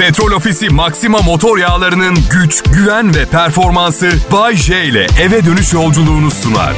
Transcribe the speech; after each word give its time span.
Petrol 0.00 0.32
Ofisi 0.32 0.68
Maxima 0.68 1.18
motor 1.18 1.58
yağlarının 1.58 2.18
güç, 2.32 2.62
güven 2.62 3.14
ve 3.14 3.26
performansı 3.26 4.10
Bay 4.32 4.56
J 4.56 4.84
ile 4.84 5.06
eve 5.20 5.44
dönüş 5.44 5.72
yolculuğunu 5.72 6.30
sunar. 6.30 6.76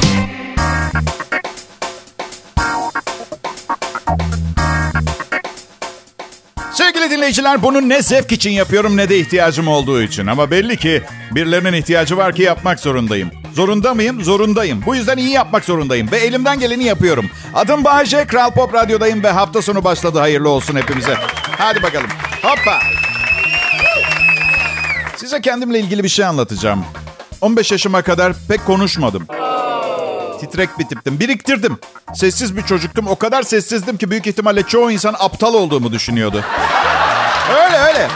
Sevgili 6.73 7.11
dinleyiciler 7.11 7.63
bunu 7.63 7.89
ne 7.89 8.01
zevk 8.01 8.31
için 8.31 8.51
yapıyorum 8.51 8.97
ne 8.97 9.09
de 9.09 9.19
ihtiyacım 9.19 9.67
olduğu 9.67 10.01
için. 10.01 10.27
Ama 10.27 10.51
belli 10.51 10.77
ki 10.77 11.03
birilerinin 11.31 11.73
ihtiyacı 11.73 12.17
var 12.17 12.35
ki 12.35 12.41
yapmak 12.41 12.79
zorundayım. 12.79 13.31
Zorunda 13.53 13.93
mıyım? 13.93 14.23
Zorundayım. 14.23 14.83
Bu 14.85 14.95
yüzden 14.95 15.17
iyi 15.17 15.29
yapmak 15.29 15.65
zorundayım 15.65 16.11
ve 16.11 16.17
elimden 16.17 16.59
geleni 16.59 16.83
yapıyorum. 16.83 17.29
Adım 17.53 17.83
Bayece, 17.83 18.27
Kral 18.27 18.51
Pop 18.51 18.73
Radyo'dayım 18.73 19.23
ve 19.23 19.29
hafta 19.29 19.61
sonu 19.61 19.83
başladı. 19.83 20.19
Hayırlı 20.19 20.49
olsun 20.49 20.75
hepimize. 20.75 21.15
Hadi 21.57 21.83
bakalım. 21.83 22.09
Hoppa. 22.41 23.02
Size 25.33 25.41
kendimle 25.41 25.79
ilgili 25.79 26.03
bir 26.03 26.09
şey 26.09 26.25
anlatacağım. 26.25 26.85
15 27.41 27.71
yaşıma 27.71 28.01
kadar 28.01 28.33
pek 28.47 28.65
konuşmadım. 28.65 29.27
Titrek 30.39 30.79
bir 30.79 30.87
tiptim. 30.87 31.19
Biriktirdim. 31.19 31.77
Sessiz 32.15 32.57
bir 32.57 32.61
çocuktum. 32.61 33.07
O 33.07 33.15
kadar 33.15 33.43
sessizdim 33.43 33.97
ki 33.97 34.11
büyük 34.11 34.27
ihtimalle 34.27 34.63
çoğu 34.63 34.91
insan 34.91 35.15
aptal 35.19 35.53
olduğumu 35.53 35.91
düşünüyordu. 35.91 36.43
Öyle 37.55 37.77
öyle. 37.77 38.07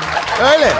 Öyle. 0.54 0.74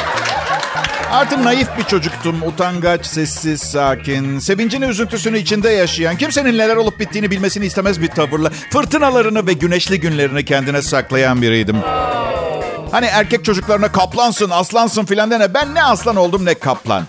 Artık 1.12 1.40
naif 1.40 1.68
bir 1.78 1.84
çocuktum. 1.84 2.44
Utangaç, 2.44 3.06
sessiz, 3.06 3.62
sakin. 3.62 4.40
Sevincini, 4.40 4.86
üzüntüsünü 4.86 5.38
içinde 5.40 5.70
yaşayan, 5.70 6.18
kimsenin 6.18 6.58
neler 6.58 6.76
olup 6.76 7.00
bittiğini 7.00 7.32
bilmesini 7.32 7.66
istemez 7.66 8.02
bir 8.02 8.08
tavırla 8.08 8.50
fırtınalarını 8.50 9.48
ve 9.48 9.54
güneşli 9.54 10.00
günlerini 10.00 10.46
kendine 10.46 10.82
saklayan 10.82 11.42
biriydim. 11.42 11.78
Hani 12.92 13.06
erkek 13.06 13.46
çocuklarına 13.46 13.92
kaplansın, 13.92 14.50
aslansın 14.50 15.06
filan 15.06 15.32
dene. 15.32 15.54
Ben 15.54 15.76
ne 15.76 15.84
aslan 15.84 16.16
oldum 16.16 16.46
ne 16.46 16.54
kaplan. 16.54 17.04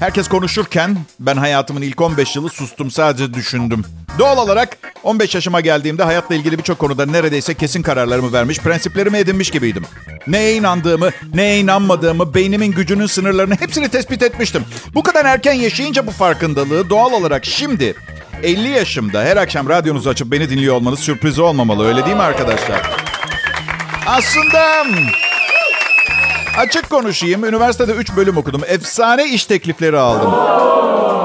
Herkes 0.00 0.28
konuşurken 0.28 0.96
ben 1.20 1.36
hayatımın 1.36 1.82
ilk 1.82 2.00
15 2.00 2.36
yılı 2.36 2.50
sustum 2.50 2.90
sadece 2.90 3.34
düşündüm. 3.34 3.84
Doğal 4.18 4.38
olarak 4.38 4.78
15 5.02 5.34
yaşıma 5.34 5.60
geldiğimde 5.60 6.02
hayatla 6.02 6.34
ilgili 6.34 6.58
birçok 6.58 6.78
konuda 6.78 7.06
neredeyse 7.06 7.54
kesin 7.54 7.82
kararlarımı 7.82 8.32
vermiş, 8.32 8.58
prensiplerimi 8.58 9.18
edinmiş 9.18 9.50
gibiydim. 9.50 9.84
Neye 10.26 10.54
inandığımı, 10.54 11.10
neye 11.34 11.58
inanmadığımı, 11.58 12.34
beynimin 12.34 12.72
gücünün 12.72 13.06
sınırlarını 13.06 13.54
hepsini 13.54 13.88
tespit 13.88 14.22
etmiştim. 14.22 14.64
Bu 14.94 15.02
kadar 15.02 15.24
erken 15.24 15.52
yaşayınca 15.52 16.06
bu 16.06 16.10
farkındalığı 16.10 16.90
doğal 16.90 17.12
olarak 17.12 17.44
şimdi 17.44 17.94
50 18.42 18.68
yaşımda 18.68 19.22
her 19.22 19.36
akşam 19.36 19.68
radyonuzu 19.68 20.10
açıp 20.10 20.32
beni 20.32 20.50
dinliyor 20.50 20.74
olmanız 20.74 21.00
sürpriz 21.00 21.38
olmamalı 21.38 21.86
öyle 21.86 22.04
değil 22.04 22.16
mi 22.16 22.22
arkadaşlar? 22.22 22.90
Aslında 24.06 24.84
Açık 26.58 26.90
konuşayım. 26.90 27.44
Üniversitede 27.44 27.92
3 27.92 28.16
bölüm 28.16 28.36
okudum. 28.36 28.62
Efsane 28.66 29.24
iş 29.24 29.46
teklifleri 29.46 29.98
aldım. 29.98 30.34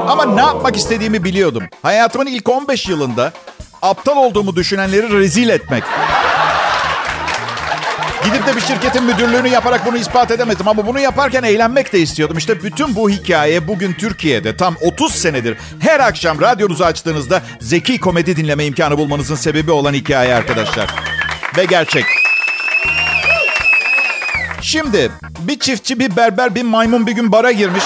Ama 0.08 0.24
ne 0.24 0.40
yapmak 0.40 0.76
istediğimi 0.76 1.24
biliyordum. 1.24 1.62
Hayatımın 1.82 2.26
ilk 2.26 2.48
15 2.48 2.88
yılında 2.88 3.32
aptal 3.82 4.16
olduğumu 4.16 4.56
düşünenleri 4.56 5.18
rezil 5.18 5.48
etmek. 5.48 5.84
Gidip 8.24 8.46
de 8.46 8.56
bir 8.56 8.60
şirketin 8.60 9.04
müdürlüğünü 9.04 9.48
yaparak 9.48 9.86
bunu 9.86 9.96
ispat 9.96 10.30
edemedim. 10.30 10.68
Ama 10.68 10.86
bunu 10.86 11.00
yaparken 11.00 11.42
eğlenmek 11.42 11.92
de 11.92 11.98
istiyordum. 11.98 12.38
İşte 12.38 12.62
bütün 12.62 12.96
bu 12.96 13.10
hikaye 13.10 13.68
bugün 13.68 13.92
Türkiye'de 13.92 14.56
tam 14.56 14.76
30 14.80 15.14
senedir 15.14 15.56
her 15.80 16.00
akşam 16.00 16.40
radyonuzu 16.40 16.84
açtığınızda 16.84 17.42
zeki 17.60 18.00
komedi 18.00 18.36
dinleme 18.36 18.64
imkanı 18.64 18.98
bulmanızın 18.98 19.34
sebebi 19.34 19.70
olan 19.70 19.94
hikaye 19.94 20.34
arkadaşlar. 20.34 20.94
Ve 21.56 21.64
gerçek. 21.64 22.19
Şimdi 24.70 25.10
bir 25.40 25.58
çiftçi, 25.58 25.98
bir 25.98 26.16
berber, 26.16 26.54
bir 26.54 26.62
maymun 26.62 27.06
bir 27.06 27.12
gün 27.12 27.32
bara 27.32 27.52
girmiş. 27.52 27.84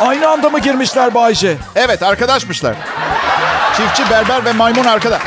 Aynı 0.00 0.28
anda 0.28 0.50
mı 0.50 0.58
girmişler 0.58 1.14
Bayce? 1.14 1.56
Evet 1.76 2.02
arkadaşmışlar. 2.02 2.74
Çiftçi, 3.76 4.10
berber 4.10 4.44
ve 4.44 4.52
maymun 4.52 4.84
arkadaş. 4.84 5.22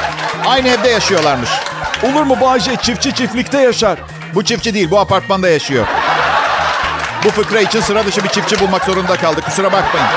Aynı 0.48 0.68
evde 0.68 0.90
yaşıyorlarmış. 0.90 1.50
Olur 2.04 2.24
mu 2.24 2.38
Bayce? 2.42 2.76
Çiftçi 2.76 3.16
çiftlikte 3.16 3.62
yaşar. 3.62 4.00
Bu 4.36 4.44
çiftçi 4.44 4.74
değil, 4.74 4.92
bu 4.92 5.00
apartmanda 5.00 5.50
yaşıyor. 5.50 5.88
Bu 7.24 7.30
fıkra 7.30 7.62
için 7.62 7.82
sıra 7.82 8.06
dışı 8.06 8.24
bir 8.24 8.30
çiftçi 8.30 8.60
bulmak 8.60 8.84
zorunda 8.86 9.18
kaldık. 9.18 9.46
Kusura 9.46 9.72
bakmayın. 9.72 10.08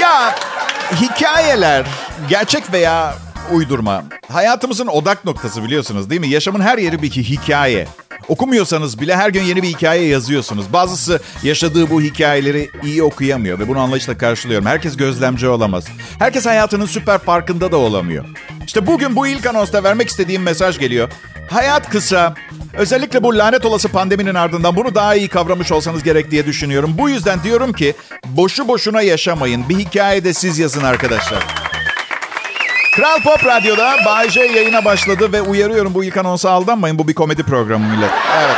Ya 0.00 0.34
hikayeler 1.00 1.86
gerçek 2.28 2.72
veya 2.72 3.14
uydurma. 3.52 4.04
Hayatımızın 4.28 4.86
odak 4.86 5.24
noktası 5.24 5.64
biliyorsunuz 5.64 6.10
değil 6.10 6.20
mi? 6.20 6.28
Yaşamın 6.28 6.60
her 6.60 6.78
yeri 6.78 7.02
bir 7.02 7.10
hikaye. 7.10 7.88
Okumuyorsanız 8.28 9.00
bile 9.00 9.16
her 9.16 9.30
gün 9.30 9.42
yeni 9.42 9.62
bir 9.62 9.68
hikaye 9.68 10.06
yazıyorsunuz. 10.06 10.72
Bazısı 10.72 11.20
yaşadığı 11.42 11.90
bu 11.90 12.02
hikayeleri 12.02 12.70
iyi 12.84 13.02
okuyamıyor 13.02 13.58
ve 13.58 13.68
bunu 13.68 13.78
anlayışla 13.78 14.18
karşılıyorum. 14.18 14.66
Herkes 14.66 14.96
gözlemci 14.96 15.48
olamaz. 15.48 15.84
Herkes 16.18 16.46
hayatının 16.46 16.86
süper 16.86 17.18
farkında 17.18 17.72
da 17.72 17.76
olamıyor. 17.76 18.24
İşte 18.66 18.86
bugün 18.86 19.16
bu 19.16 19.26
ilk 19.26 19.46
anonsta 19.46 19.84
vermek 19.84 20.08
istediğim 20.08 20.42
mesaj 20.42 20.78
geliyor. 20.78 21.08
Hayat 21.50 21.90
kısa. 21.90 22.34
Özellikle 22.74 23.22
bu 23.22 23.38
lanet 23.38 23.64
olası 23.64 23.88
pandeminin 23.88 24.34
ardından 24.34 24.76
bunu 24.76 24.94
daha 24.94 25.14
iyi 25.14 25.28
kavramış 25.28 25.72
olsanız 25.72 26.02
gerek 26.02 26.30
diye 26.30 26.46
düşünüyorum. 26.46 26.94
Bu 26.98 27.10
yüzden 27.10 27.42
diyorum 27.42 27.72
ki 27.72 27.94
boşu 28.24 28.68
boşuna 28.68 29.02
yaşamayın. 29.02 29.68
Bir 29.68 29.78
hikaye 29.78 30.24
de 30.24 30.34
siz 30.34 30.58
yazın 30.58 30.84
arkadaşlar. 30.84 31.69
Kral 32.92 33.20
Pop 33.20 33.44
Radyo'da 33.44 33.96
Bay 34.06 34.30
J 34.30 34.40
yayına 34.40 34.84
başladı 34.84 35.32
ve 35.32 35.42
uyarıyorum 35.42 35.94
bu 35.94 36.04
ilk 36.04 36.16
anonsa 36.16 36.50
aldanmayın. 36.50 36.98
Bu 36.98 37.08
bir 37.08 37.14
komedi 37.14 37.42
programı 37.42 37.88
millet. 37.88 38.10
Evet. 38.38 38.56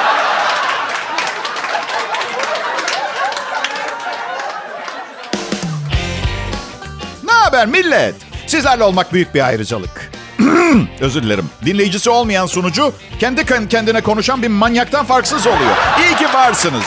Ne 7.24 7.32
haber 7.32 7.66
millet? 7.66 8.14
Sizlerle 8.46 8.84
olmak 8.84 9.12
büyük 9.12 9.34
bir 9.34 9.46
ayrıcalık. 9.46 10.10
Özür 11.00 11.22
dilerim. 11.22 11.50
Dinleyicisi 11.64 12.10
olmayan 12.10 12.46
sunucu 12.46 12.92
kendi 13.20 13.68
kendine 13.68 14.00
konuşan 14.00 14.42
bir 14.42 14.48
manyaktan 14.48 15.04
farksız 15.06 15.46
oluyor. 15.46 15.76
İyi 15.98 16.16
ki 16.16 16.34
varsınız. 16.34 16.84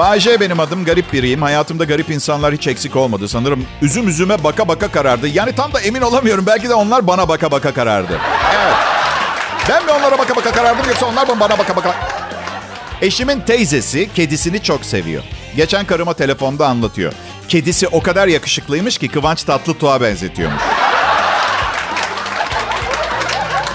Bayce 0.00 0.40
benim 0.40 0.60
adım. 0.60 0.84
Garip 0.84 1.12
biriyim. 1.12 1.42
Hayatımda 1.42 1.84
garip 1.84 2.10
insanlar 2.10 2.54
hiç 2.54 2.66
eksik 2.66 2.96
olmadı. 2.96 3.28
Sanırım 3.28 3.66
üzüm 3.82 4.08
üzüme 4.08 4.44
baka 4.44 4.68
baka 4.68 4.88
karardı. 4.88 5.28
Yani 5.28 5.54
tam 5.54 5.72
da 5.72 5.80
emin 5.80 6.00
olamıyorum. 6.00 6.46
Belki 6.46 6.68
de 6.68 6.74
onlar 6.74 7.06
bana 7.06 7.28
baka 7.28 7.50
baka 7.50 7.74
karardı. 7.74 8.20
Evet. 8.54 8.74
Ben 9.68 9.84
mi 9.84 9.90
onlara 9.90 10.18
baka 10.18 10.36
baka 10.36 10.52
karardım 10.52 10.88
yoksa 10.88 11.06
onlar 11.06 11.26
mı 11.26 11.40
bana 11.40 11.58
baka 11.58 11.76
baka... 11.76 11.94
Eşimin 13.02 13.40
teyzesi 13.40 14.12
kedisini 14.14 14.62
çok 14.62 14.84
seviyor. 14.84 15.22
Geçen 15.56 15.86
karıma 15.86 16.14
telefonda 16.14 16.66
anlatıyor. 16.66 17.12
Kedisi 17.48 17.88
o 17.88 18.02
kadar 18.02 18.28
yakışıklıymış 18.28 18.98
ki 18.98 19.08
Kıvanç 19.08 19.44
Tatlıtuğ'a 19.44 20.00
benzetiyormuş. 20.00 20.62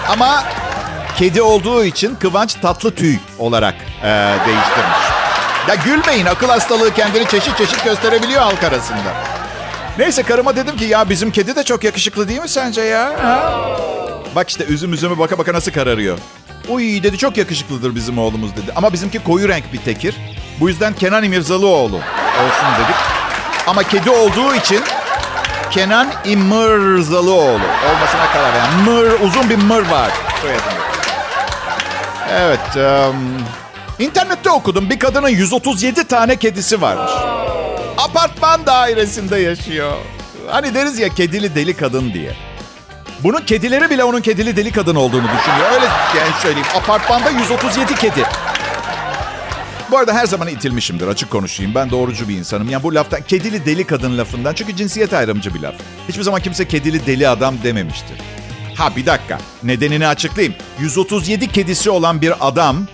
Ama 0.10 0.44
kedi 1.18 1.42
olduğu 1.42 1.84
için 1.84 2.16
Kıvanç 2.16 2.54
Tatlıtüy 2.54 3.16
olarak 3.40 3.76
e, 4.04 4.08
değiştirmiş. 4.48 5.05
Ya 5.68 5.76
gülmeyin 5.76 6.26
akıl 6.26 6.50
hastalığı 6.50 6.94
kendini 6.94 7.28
çeşit 7.28 7.58
çeşit 7.58 7.84
gösterebiliyor 7.84 8.42
halk 8.42 8.64
arasında. 8.64 9.14
Neyse 9.98 10.24
karıma 10.24 10.56
dedim 10.56 10.78
ki 10.78 10.86
ya 10.86 11.10
bizim 11.10 11.32
kedi 11.32 11.56
de 11.56 11.64
çok 11.64 11.84
yakışıklı 11.84 12.28
değil 12.28 12.42
mi 12.42 12.50
sence 12.50 12.82
ya? 12.82 13.14
Ha? 13.24 13.54
Bak 14.36 14.50
işte 14.50 14.66
üzüm 14.66 14.94
üzümü 14.94 15.20
baka 15.20 15.38
baka 15.38 15.54
nasıl 15.54 15.72
kararıyor. 15.72 16.18
Uy 16.70 17.04
dedi 17.04 17.18
çok 17.18 17.38
yakışıklıdır 17.38 17.96
bizim 17.96 18.18
oğlumuz 18.18 18.52
dedi. 18.56 18.72
Ama 18.76 18.94
bizimki 18.94 19.24
koyu 19.24 19.48
renk 19.48 19.74
bir 19.74 19.78
tekir. 19.78 20.16
Bu 20.60 20.70
yüzden 20.70 20.94
Kenan 20.94 21.24
İmirzalıoğlu 21.24 21.96
olsun 21.96 22.70
dedik. 22.84 22.96
Ama 23.68 23.84
kedi 23.84 24.10
olduğu 24.10 24.56
için 24.56 24.82
Kenan 25.72 26.08
İmirzalıoğlu 26.26 27.64
olmasına 27.90 28.32
karar 28.34 28.54
verdim. 28.54 28.94
Mır, 28.94 29.28
uzun 29.28 29.50
bir 29.50 29.56
mır 29.56 29.90
var. 29.90 30.10
Evet. 32.32 32.78
Um, 32.78 33.16
İnternette 34.00 34.50
okudum 34.50 34.90
bir 34.90 35.00
kadının 35.00 35.30
137 35.30 36.04
tane 36.04 36.36
kedisi 36.36 36.82
varmış. 36.82 37.12
Apartman 37.98 38.66
dairesinde 38.66 39.38
yaşıyor. 39.38 39.94
Hani 40.48 40.74
deriz 40.74 41.00
ya 41.00 41.10
kedili 41.10 41.56
deli 41.56 41.74
kadın 41.74 42.14
diye. 42.14 42.36
Bunun 43.24 43.42
kedileri 43.42 43.90
bile 43.90 44.04
onun 44.04 44.22
kedili 44.22 44.58
deli 44.58 44.72
kadın 44.72 44.96
olduğunu 44.96 45.28
düşünüyor. 45.38 45.72
Öyle 45.74 45.86
yani 46.20 46.42
söyleyeyim. 46.42 46.68
Apartmanda 46.76 47.30
137 47.30 47.96
kedi. 47.96 48.24
Bu 49.92 49.98
arada 49.98 50.14
her 50.14 50.26
zaman 50.26 50.48
itilmişimdir 50.48 51.08
açık 51.08 51.32
konuşayım. 51.32 51.76
Ben 51.76 51.90
doğrucu 51.90 52.30
bir 52.30 52.38
insanım. 52.38 52.70
Yani 52.70 52.84
bu 52.84 52.96
laftan 52.96 53.22
kedili 53.22 53.66
deli 53.66 53.84
kadın 53.84 54.18
lafından 54.18 54.54
çünkü 54.54 54.76
cinsiyet 54.76 55.14
ayrımcı 55.14 55.54
bir 55.54 55.60
laf. 55.60 55.76
Hiçbir 56.10 56.24
zaman 56.24 56.42
kimse 56.42 56.68
kedili 56.68 57.06
deli 57.06 57.28
adam 57.28 57.56
dememiştir. 57.64 58.18
Ha 58.76 58.96
bir 58.96 59.06
dakika. 59.06 59.40
Nedenini 59.64 60.08
açıklayayım. 60.08 60.56
137 60.80 61.52
kedisi 61.52 61.90
olan 61.90 62.22
bir 62.22 62.48
adam 62.48 62.88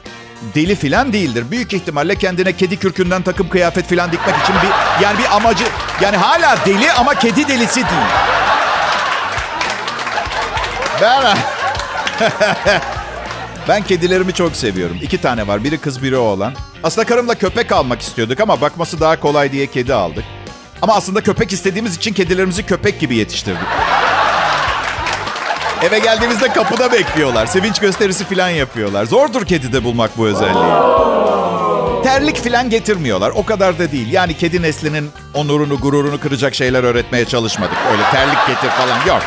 deli 0.55 0.75
filan 0.75 1.13
değildir. 1.13 1.45
Büyük 1.51 1.73
ihtimalle 1.73 2.15
kendine 2.15 2.53
kedi 2.53 2.77
kürkünden 2.77 3.21
takım 3.21 3.49
kıyafet 3.49 3.88
filan 3.88 4.11
dikmek 4.11 4.35
için 4.43 4.55
bir 4.55 5.03
yani 5.03 5.19
bir 5.19 5.35
amacı 5.35 5.63
yani 6.01 6.17
hala 6.17 6.65
deli 6.65 6.91
ama 6.91 7.15
kedi 7.15 7.47
delisi 7.47 7.75
değil. 7.75 8.11
Ben... 11.01 11.38
ben 13.67 13.83
kedilerimi 13.83 14.33
çok 14.33 14.55
seviyorum. 14.55 14.97
İki 15.01 15.21
tane 15.21 15.47
var. 15.47 15.63
Biri 15.63 15.77
kız 15.77 16.03
biri 16.03 16.17
oğlan. 16.17 16.53
Aslında 16.83 17.07
karımla 17.07 17.35
köpek 17.35 17.71
almak 17.71 18.01
istiyorduk 18.01 18.39
ama 18.39 18.61
bakması 18.61 18.99
daha 18.99 19.19
kolay 19.19 19.51
diye 19.51 19.67
kedi 19.67 19.93
aldık. 19.93 20.23
Ama 20.81 20.95
aslında 20.95 21.21
köpek 21.21 21.53
istediğimiz 21.53 21.95
için 21.95 22.13
kedilerimizi 22.13 22.65
köpek 22.65 22.99
gibi 22.99 23.15
yetiştirdik. 23.15 23.67
Eve 25.87 25.99
geldiğimizde 25.99 26.47
kapıda 26.47 26.91
bekliyorlar. 26.91 27.45
Sevinç 27.45 27.79
gösterisi 27.79 28.25
falan 28.25 28.49
yapıyorlar. 28.49 29.05
Zordur 29.05 29.45
kedide 29.45 29.83
bulmak 29.83 30.17
bu 30.17 30.27
özelliği. 30.27 30.73
Terlik 32.03 32.43
falan 32.43 32.69
getirmiyorlar. 32.69 33.29
O 33.35 33.45
kadar 33.45 33.79
da 33.79 33.91
değil. 33.91 34.11
Yani 34.11 34.37
kedi 34.37 34.61
neslinin 34.61 35.09
onurunu, 35.33 35.77
gururunu 35.77 36.19
kıracak 36.19 36.55
şeyler 36.55 36.83
öğretmeye 36.83 37.25
çalışmadık. 37.25 37.77
Öyle 37.91 38.03
terlik 38.11 38.47
getir 38.47 38.69
falan 38.69 39.07
yok. 39.07 39.21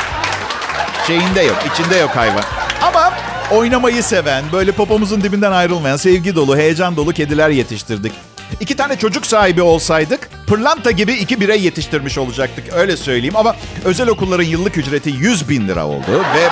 Şeyinde 1.07 1.41
yok, 1.41 1.57
içinde 1.73 1.95
yok 1.95 2.09
hayvan. 2.15 2.43
Ama 2.81 3.13
oynamayı 3.51 4.03
seven, 4.03 4.43
böyle 4.51 4.71
popomuzun 4.71 5.23
dibinden 5.23 5.51
ayrılmayan, 5.51 5.97
sevgi 5.97 6.35
dolu, 6.35 6.57
heyecan 6.57 6.95
dolu 6.95 7.13
kediler 7.13 7.49
yetiştirdik. 7.49 8.13
İki 8.59 8.75
tane 8.75 8.97
çocuk 8.97 9.25
sahibi 9.25 9.61
olsaydık 9.61 10.29
pırlanta 10.47 10.91
gibi 10.91 11.13
iki 11.13 11.41
birey 11.41 11.61
yetiştirmiş 11.61 12.17
olacaktık. 12.17 12.73
Öyle 12.73 12.97
söyleyeyim 12.97 13.35
ama 13.35 13.55
özel 13.85 14.07
okulların 14.07 14.43
yıllık 14.43 14.77
ücreti 14.77 15.09
100 15.09 15.49
bin 15.49 15.67
lira 15.67 15.85
oldu. 15.85 16.23
Ve 16.35 16.49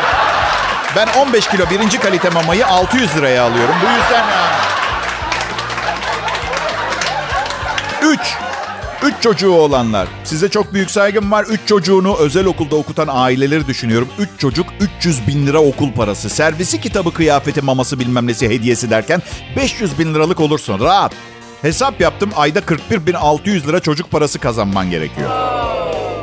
ben 0.95 1.07
15 1.07 1.47
kilo 1.47 1.69
birinci 1.69 1.99
kalite 1.99 2.29
mamayı 2.29 2.67
600 2.67 3.17
liraya 3.17 3.43
alıyorum. 3.43 3.75
Bu 3.81 3.87
yüzden... 4.01 4.25
Üç. 8.13 8.19
Üç 9.03 9.13
çocuğu 9.21 9.51
olanlar. 9.51 10.07
Size 10.23 10.49
çok 10.49 10.73
büyük 10.73 10.91
saygım 10.91 11.31
var. 11.31 11.45
Üç 11.49 11.59
çocuğunu 11.65 12.15
özel 12.17 12.45
okulda 12.45 12.75
okutan 12.75 13.07
aileleri 13.11 13.67
düşünüyorum. 13.67 14.07
Üç 14.19 14.29
çocuk 14.37 14.65
300 14.97 15.27
bin 15.27 15.47
lira 15.47 15.59
okul 15.59 15.91
parası. 15.93 16.29
Servisi 16.29 16.81
kitabı 16.81 17.13
kıyafeti 17.13 17.61
maması 17.61 17.99
bilmem 17.99 18.27
nesi 18.27 18.49
hediyesi 18.49 18.89
derken 18.89 19.21
500 19.57 19.99
bin 19.99 20.13
liralık 20.13 20.39
olursun. 20.39 20.79
Rahat. 20.79 21.13
Hesap 21.63 22.01
yaptım 22.01 22.29
ayda 22.35 22.59
41.600 22.59 23.67
lira 23.67 23.79
çocuk 23.79 24.11
parası 24.11 24.39
kazanman 24.39 24.89
gerekiyor. 24.89 25.29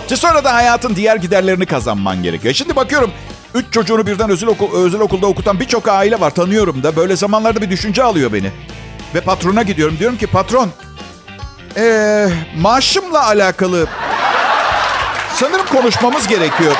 İşte 0.01 0.17
sonra 0.17 0.45
da 0.45 0.55
hayatın 0.55 0.97
diğer 0.97 1.17
giderlerini 1.17 1.67
kazanman 1.67 2.23
gerekiyor. 2.23 2.55
Şimdi 2.55 2.77
bakıyorum 2.77 3.13
üç 3.55 3.73
çocuğunu 3.73 4.07
birden 4.07 4.31
özel, 4.31 4.49
okul, 4.49 4.85
özel 4.85 5.01
okulda 5.01 5.27
okutan 5.27 5.61
birçok 5.61 5.89
aile 5.89 6.21
var 6.21 6.31
tanıyorum 6.31 6.83
da. 6.83 6.97
Böyle 6.97 7.17
zamanlarda 7.17 7.61
bir 7.63 7.71
düşünce 7.71 8.03
alıyor 8.03 8.33
beni. 8.33 8.53
Ve 9.15 9.21
patrona 9.21 9.63
gidiyorum 9.63 9.99
diyorum 9.99 10.19
ki 10.19 10.27
patron 10.27 10.71
ee, 11.77 12.29
maaşımla 12.57 13.27
alakalı 13.27 13.87
sanırım 15.35 15.67
konuşmamız 15.67 16.29
gerekiyor. 16.29 16.77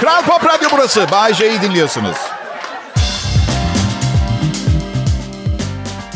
Kral 0.00 0.22
Pop 0.22 0.46
Radyo 0.46 0.68
burası. 0.72 1.06
Bay 1.10 1.34
J'yi 1.34 1.62
dinliyorsunuz. 1.62 2.16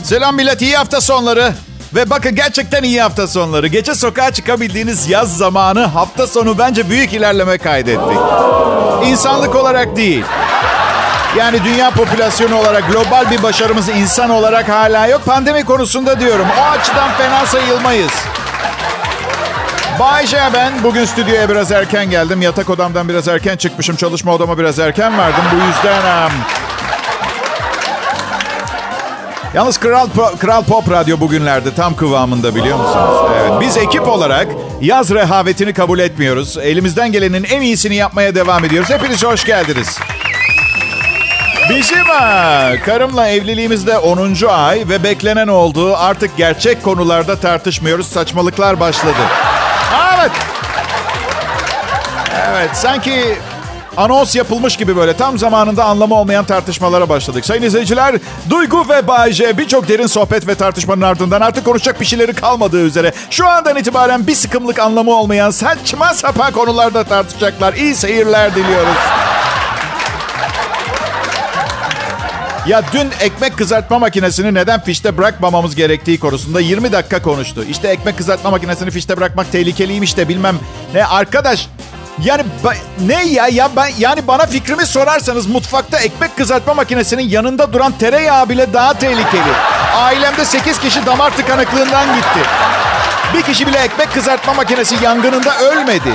Selam 0.08 0.36
millet, 0.36 0.62
iyi 0.62 0.76
hafta 0.76 1.00
sonları. 1.00 1.52
Ve 1.94 2.10
bakın 2.10 2.34
gerçekten 2.34 2.82
iyi 2.82 3.02
hafta 3.02 3.26
sonları. 3.26 3.66
Gece 3.66 3.94
sokağa 3.94 4.30
çıkabildiğiniz 4.30 5.08
yaz 5.08 5.36
zamanı 5.36 5.84
hafta 5.84 6.26
sonu 6.26 6.58
bence 6.58 6.90
büyük 6.90 7.12
ilerleme 7.12 7.58
kaydettik. 7.58 8.18
İnsanlık 9.04 9.54
olarak 9.54 9.96
değil. 9.96 10.24
Yani 11.38 11.64
dünya 11.64 11.90
popülasyonu 11.90 12.56
olarak 12.56 12.92
global 12.92 13.30
bir 13.30 13.42
başarımız 13.42 13.88
insan 13.88 14.30
olarak 14.30 14.68
hala 14.68 15.06
yok. 15.06 15.24
Pandemi 15.26 15.64
konusunda 15.64 16.20
diyorum. 16.20 16.46
O 16.60 16.62
açıdan 16.62 17.10
fena 17.10 17.46
sayılmayız. 17.46 18.12
Bayce 20.00 20.40
ben. 20.54 20.72
Bugün 20.82 21.04
stüdyoya 21.04 21.48
biraz 21.48 21.72
erken 21.72 22.10
geldim. 22.10 22.42
Yatak 22.42 22.70
odamdan 22.70 23.08
biraz 23.08 23.28
erken 23.28 23.56
çıkmışım. 23.56 23.96
Çalışma 23.96 24.34
odama 24.34 24.58
biraz 24.58 24.78
erken 24.78 25.18
verdim. 25.18 25.44
Bu 25.52 25.66
yüzden... 25.66 26.26
Um, 26.26 26.57
Yalnız 29.54 29.78
Kral, 29.78 30.08
Kral 30.38 30.64
Pop 30.64 30.90
Radyo 30.90 31.20
bugünlerde 31.20 31.74
tam 31.74 31.96
kıvamında 31.96 32.54
biliyor 32.54 32.78
musunuz? 32.78 33.30
Evet, 33.40 33.52
biz 33.60 33.76
ekip 33.76 34.08
olarak 34.08 34.48
yaz 34.80 35.10
rehavetini 35.10 35.72
kabul 35.72 35.98
etmiyoruz. 35.98 36.58
Elimizden 36.58 37.12
gelenin 37.12 37.44
en 37.44 37.60
iyisini 37.60 37.94
yapmaya 37.94 38.34
devam 38.34 38.64
ediyoruz. 38.64 38.90
Hepiniz 38.90 39.24
hoş 39.24 39.44
geldiniz. 39.44 39.98
Bizim 41.70 42.04
ha, 42.04 42.72
karımla 42.84 43.28
evliliğimizde 43.28 43.98
10. 43.98 44.46
ay 44.48 44.84
ve 44.88 45.02
beklenen 45.02 45.48
oldu. 45.48 45.96
Artık 45.96 46.36
gerçek 46.36 46.82
konularda 46.82 47.36
tartışmıyoruz. 47.36 48.06
Saçmalıklar 48.06 48.80
başladı. 48.80 49.22
Evet. 50.18 50.32
Evet 52.50 52.70
sanki 52.76 53.38
anons 53.98 54.36
yapılmış 54.36 54.76
gibi 54.76 54.96
böyle 54.96 55.16
tam 55.16 55.38
zamanında 55.38 55.84
anlamı 55.84 56.14
olmayan 56.14 56.44
tartışmalara 56.44 57.08
başladık. 57.08 57.46
Sayın 57.46 57.62
izleyiciler, 57.62 58.14
Duygu 58.50 58.88
ve 58.88 59.08
Bayce 59.08 59.58
birçok 59.58 59.88
derin 59.88 60.06
sohbet 60.06 60.46
ve 60.46 60.54
tartışmanın 60.54 61.02
ardından 61.02 61.40
artık 61.40 61.64
konuşacak 61.64 62.00
bir 62.00 62.06
şeyleri 62.06 62.34
kalmadığı 62.34 62.82
üzere 62.82 63.12
şu 63.30 63.48
andan 63.48 63.76
itibaren 63.76 64.26
bir 64.26 64.34
sıkımlık 64.34 64.78
anlamı 64.78 65.14
olmayan 65.14 65.50
saçma 65.50 66.14
sapan 66.14 66.52
konularda 66.52 67.04
tartışacaklar. 67.04 67.74
İyi 67.74 67.94
seyirler 67.94 68.54
diliyoruz. 68.54 68.96
Ya 72.66 72.82
dün 72.92 73.10
ekmek 73.20 73.58
kızartma 73.58 73.98
makinesini 73.98 74.54
neden 74.54 74.80
fişte 74.80 75.18
bırakmamamız 75.18 75.74
gerektiği 75.74 76.20
konusunda 76.20 76.60
20 76.60 76.92
dakika 76.92 77.22
konuştu. 77.22 77.64
İşte 77.70 77.88
ekmek 77.88 78.18
kızartma 78.18 78.50
makinesini 78.50 78.90
fişte 78.90 79.16
bırakmak 79.16 79.52
tehlikeliymiş 79.52 80.16
de 80.16 80.28
bilmem 80.28 80.56
ne. 80.94 81.04
Arkadaş 81.04 81.68
yani 82.24 82.42
ne 83.06 83.24
ya 83.26 83.48
ya 83.48 83.70
ben 83.76 83.90
yani 83.98 84.26
bana 84.26 84.46
fikrimi 84.46 84.86
sorarsanız 84.86 85.46
mutfakta 85.46 85.98
ekmek 85.98 86.36
kızartma 86.36 86.74
makinesinin 86.74 87.28
yanında 87.28 87.72
duran 87.72 87.92
tereyağı 87.92 88.48
bile 88.48 88.72
daha 88.72 88.94
tehlikeli. 88.94 89.52
Ailemde 89.96 90.44
8 90.44 90.80
kişi 90.80 91.06
damar 91.06 91.36
tıkanıklığından 91.36 92.14
gitti. 92.16 92.40
Bir 93.34 93.42
kişi 93.42 93.66
bile 93.66 93.78
ekmek 93.78 94.12
kızartma 94.14 94.54
makinesi 94.54 95.04
yangınında 95.04 95.58
ölmedi. 95.58 96.12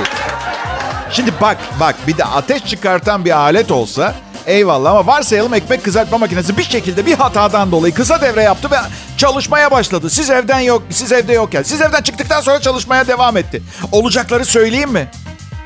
Şimdi 1.10 1.32
bak 1.40 1.56
bak 1.80 1.96
bir 2.06 2.18
de 2.18 2.24
ateş 2.24 2.64
çıkartan 2.64 3.24
bir 3.24 3.30
alet 3.30 3.70
olsa 3.70 4.14
eyvallah 4.46 4.90
ama 4.90 5.06
varsayalım 5.06 5.54
ekmek 5.54 5.84
kızartma 5.84 6.18
makinesi 6.18 6.58
bir 6.58 6.62
şekilde 6.62 7.06
bir 7.06 7.14
hatadan 7.14 7.72
dolayı 7.72 7.94
kısa 7.94 8.20
devre 8.20 8.42
yaptı 8.42 8.70
ve 8.70 8.76
çalışmaya 9.16 9.70
başladı. 9.70 10.10
Siz 10.10 10.30
evden 10.30 10.60
yok, 10.60 10.82
siz 10.90 11.12
evde 11.12 11.32
yokken. 11.32 11.62
Siz 11.62 11.80
evden 11.80 12.02
çıktıktan 12.02 12.40
sonra 12.40 12.60
çalışmaya 12.60 13.08
devam 13.08 13.36
etti. 13.36 13.62
Olacakları 13.92 14.44
söyleyeyim 14.44 14.90
mi? 14.90 15.08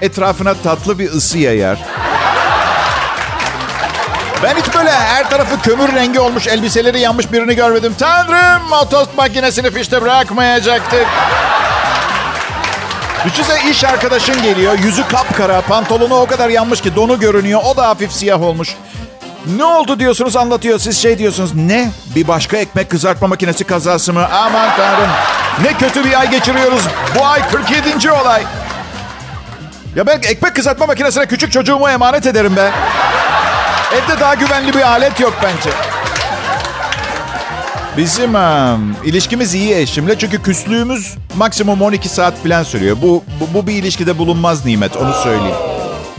Etrafına 0.01 0.55
tatlı 0.55 0.99
bir 0.99 1.13
ısı 1.13 1.39
yayar. 1.39 1.79
Ben 4.43 4.57
hiç 4.57 4.75
böyle 4.75 4.91
her 4.93 5.31
tarafı 5.31 5.61
kömür 5.63 5.93
rengi 5.95 6.21
olmuş 6.21 6.47
elbiseleri 6.47 7.01
yanmış 7.01 7.33
birini 7.33 7.55
görmedim. 7.55 7.95
Tanrım 7.99 8.73
o 8.73 8.89
tost 8.89 9.17
makinesini 9.17 9.71
fişte 9.71 10.03
bırakmayacaktık. 10.03 11.07
Düşünsene 13.25 13.71
iş 13.71 13.85
arkadaşın 13.85 14.43
geliyor. 14.43 14.79
Yüzü 14.79 15.09
kapkara, 15.09 15.61
pantolonu 15.61 16.15
o 16.15 16.27
kadar 16.27 16.49
yanmış 16.49 16.81
ki 16.81 16.97
donu 16.97 17.21
görünüyor. 17.21 17.61
O 17.65 17.77
da 17.77 17.89
hafif 17.89 18.13
siyah 18.13 18.43
olmuş. 18.43 18.77
Ne 19.57 19.65
oldu 19.65 19.99
diyorsunuz 19.99 20.37
anlatıyor. 20.37 20.79
Siz 20.79 21.03
şey 21.03 21.19
diyorsunuz. 21.19 21.55
Ne? 21.55 21.91
Bir 22.15 22.29
başka 22.29 22.57
ekmek 22.57 22.91
kızartma 22.91 23.29
makinesi 23.29 23.65
kazası 23.65 24.13
mı? 24.13 24.29
Aman 24.33 24.69
tanrım. 24.77 25.11
Ne 25.63 25.73
kötü 25.73 26.05
bir 26.05 26.21
ay 26.21 26.31
geçiriyoruz. 26.31 26.83
Bu 27.19 27.27
ay 27.27 27.49
47. 27.51 28.11
olay. 28.13 28.43
Ya 29.97 30.07
ben 30.07 30.21
ekmek 30.23 30.55
kızartma 30.55 30.87
makinesine 30.87 31.27
küçük 31.27 31.53
çocuğumu 31.53 31.89
emanet 31.89 32.27
ederim 32.27 32.57
be. 32.57 32.71
Evde 33.93 34.21
daha 34.21 34.35
güvenli 34.35 34.75
bir 34.75 34.83
alet 34.83 35.21
yok 35.21 35.35
bence. 35.43 35.71
Bizim 37.97 38.35
um, 38.35 38.97
ilişkimiz 39.05 39.55
iyi 39.55 39.75
eşimle 39.75 40.19
çünkü 40.19 40.43
küslüğümüz 40.43 41.15
maksimum 41.37 41.83
12 41.83 42.09
saat 42.09 42.43
falan 42.43 42.63
sürüyor. 42.63 42.97
Bu, 43.03 43.25
bu, 43.41 43.55
bu 43.55 43.67
bir 43.67 43.73
ilişkide 43.73 44.19
bulunmaz 44.19 44.65
nimet 44.67 44.97
onu 44.97 45.13
söyleyeyim. 45.13 45.57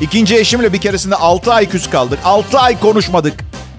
İkinci 0.01 0.38
eşimle 0.38 0.73
bir 0.73 0.81
keresinde 0.81 1.15
6 1.15 1.53
ay 1.53 1.69
küs 1.69 1.89
kaldık. 1.89 2.19
6 2.23 2.59
ay 2.59 2.79
konuşmadık. 2.79 3.33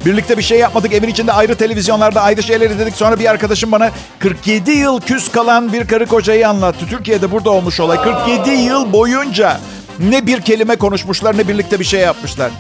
Birlikte 0.07 0.39
bir 0.39 0.43
şey 0.43 0.59
yapmadık. 0.59 0.93
Evin 0.93 1.09
içinde 1.09 1.33
ayrı 1.33 1.55
televizyonlarda 1.55 2.23
ayrı 2.23 2.43
şeyler 2.43 2.71
izledik. 2.71 2.95
Sonra 2.95 3.19
bir 3.19 3.31
arkadaşım 3.31 3.73
bana 3.73 3.91
47 4.19 4.71
yıl 4.71 5.01
küs 5.01 5.31
kalan 5.31 5.73
bir 5.73 5.87
karı 5.87 6.07
kocayı 6.07 6.49
anlattı. 6.49 6.87
Türkiye'de 6.91 7.31
burada 7.31 7.51
olmuş 7.51 7.81
olay. 7.81 8.03
47 8.03 8.51
yıl 8.51 8.93
boyunca 8.93 9.61
ne 10.01 10.27
bir 10.27 10.41
kelime 10.41 10.77
konuşmuşlar 10.77 11.39
ne 11.39 11.49
birlikte 11.49 11.81
bir 11.81 11.85
şey 11.85 12.01
yapmışlar. 12.01 12.51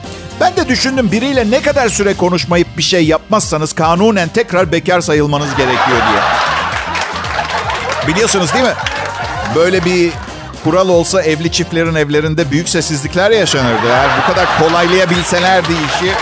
Ben 0.40 0.56
de 0.56 0.68
düşündüm 0.68 1.12
biriyle 1.12 1.50
ne 1.50 1.62
kadar 1.62 1.88
süre 1.88 2.14
konuşmayıp 2.14 2.68
bir 2.78 2.82
şey 2.82 3.06
yapmazsanız 3.06 3.72
kanunen 3.72 4.28
tekrar 4.28 4.72
bekar 4.72 5.00
sayılmanız 5.00 5.56
gerekiyor 5.56 5.98
diye. 6.10 6.20
Biliyorsunuz 8.08 8.54
değil 8.54 8.64
mi? 8.64 8.74
Böyle 9.54 9.84
bir 9.84 10.10
kural 10.64 10.88
olsa 10.88 11.22
evli 11.22 11.52
çiftlerin 11.52 11.94
evlerinde 11.94 12.50
büyük 12.50 12.68
sessizlikler 12.68 13.30
yaşanırdı. 13.30 13.86
Eğer 13.86 14.08
bu 14.22 14.32
kadar 14.32 14.46
kolaylayabilselerdi 14.58 15.72
işi. 15.72 16.12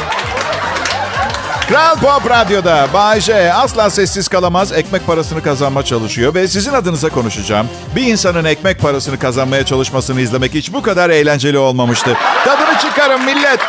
Kral 1.68 1.96
Pop 1.96 2.30
Radyo'da 2.30 2.88
Bay 2.92 3.20
J 3.20 3.52
asla 3.52 3.90
sessiz 3.90 4.28
kalamaz, 4.28 4.72
ekmek 4.72 5.06
parasını 5.06 5.42
kazanma 5.42 5.84
çalışıyor 5.84 6.34
ve 6.34 6.48
sizin 6.48 6.72
adınıza 6.72 7.08
konuşacağım. 7.08 7.68
Bir 7.96 8.02
insanın 8.02 8.44
ekmek 8.44 8.80
parasını 8.80 9.18
kazanmaya 9.18 9.64
çalışmasını 9.66 10.20
izlemek 10.20 10.54
hiç 10.54 10.72
bu 10.72 10.82
kadar 10.82 11.10
eğlenceli 11.10 11.58
olmamıştı. 11.58 12.16
Tadını 12.44 12.78
çıkarın 12.78 13.24
millet. 13.24 13.60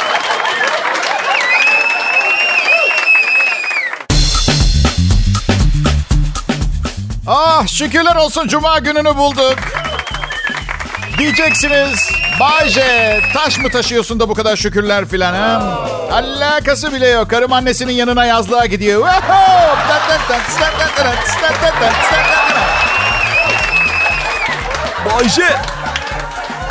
Ah 7.28 7.68
şükürler 7.68 8.16
olsun 8.16 8.48
cuma 8.48 8.80
gününü 8.80 9.18
bulduk. 9.18 9.58
Diyeceksiniz 11.18 12.19
Bay 12.40 12.70
J, 12.70 12.82
taş 13.34 13.58
mı 13.58 13.70
taşıyorsun 13.70 14.20
da 14.20 14.30
bu 14.30 14.34
kadar 14.34 14.56
şükürler 14.56 15.06
filan 15.06 15.34
ha? 15.34 15.80
Alakası 16.12 16.94
bile 16.94 17.08
yok. 17.08 17.30
Karım 17.30 17.54
annesinin 17.54 17.94
yanına 17.94 18.26
yazlığa 18.26 18.66
gidiyor. 18.66 19.08
Bayce, 25.06 25.58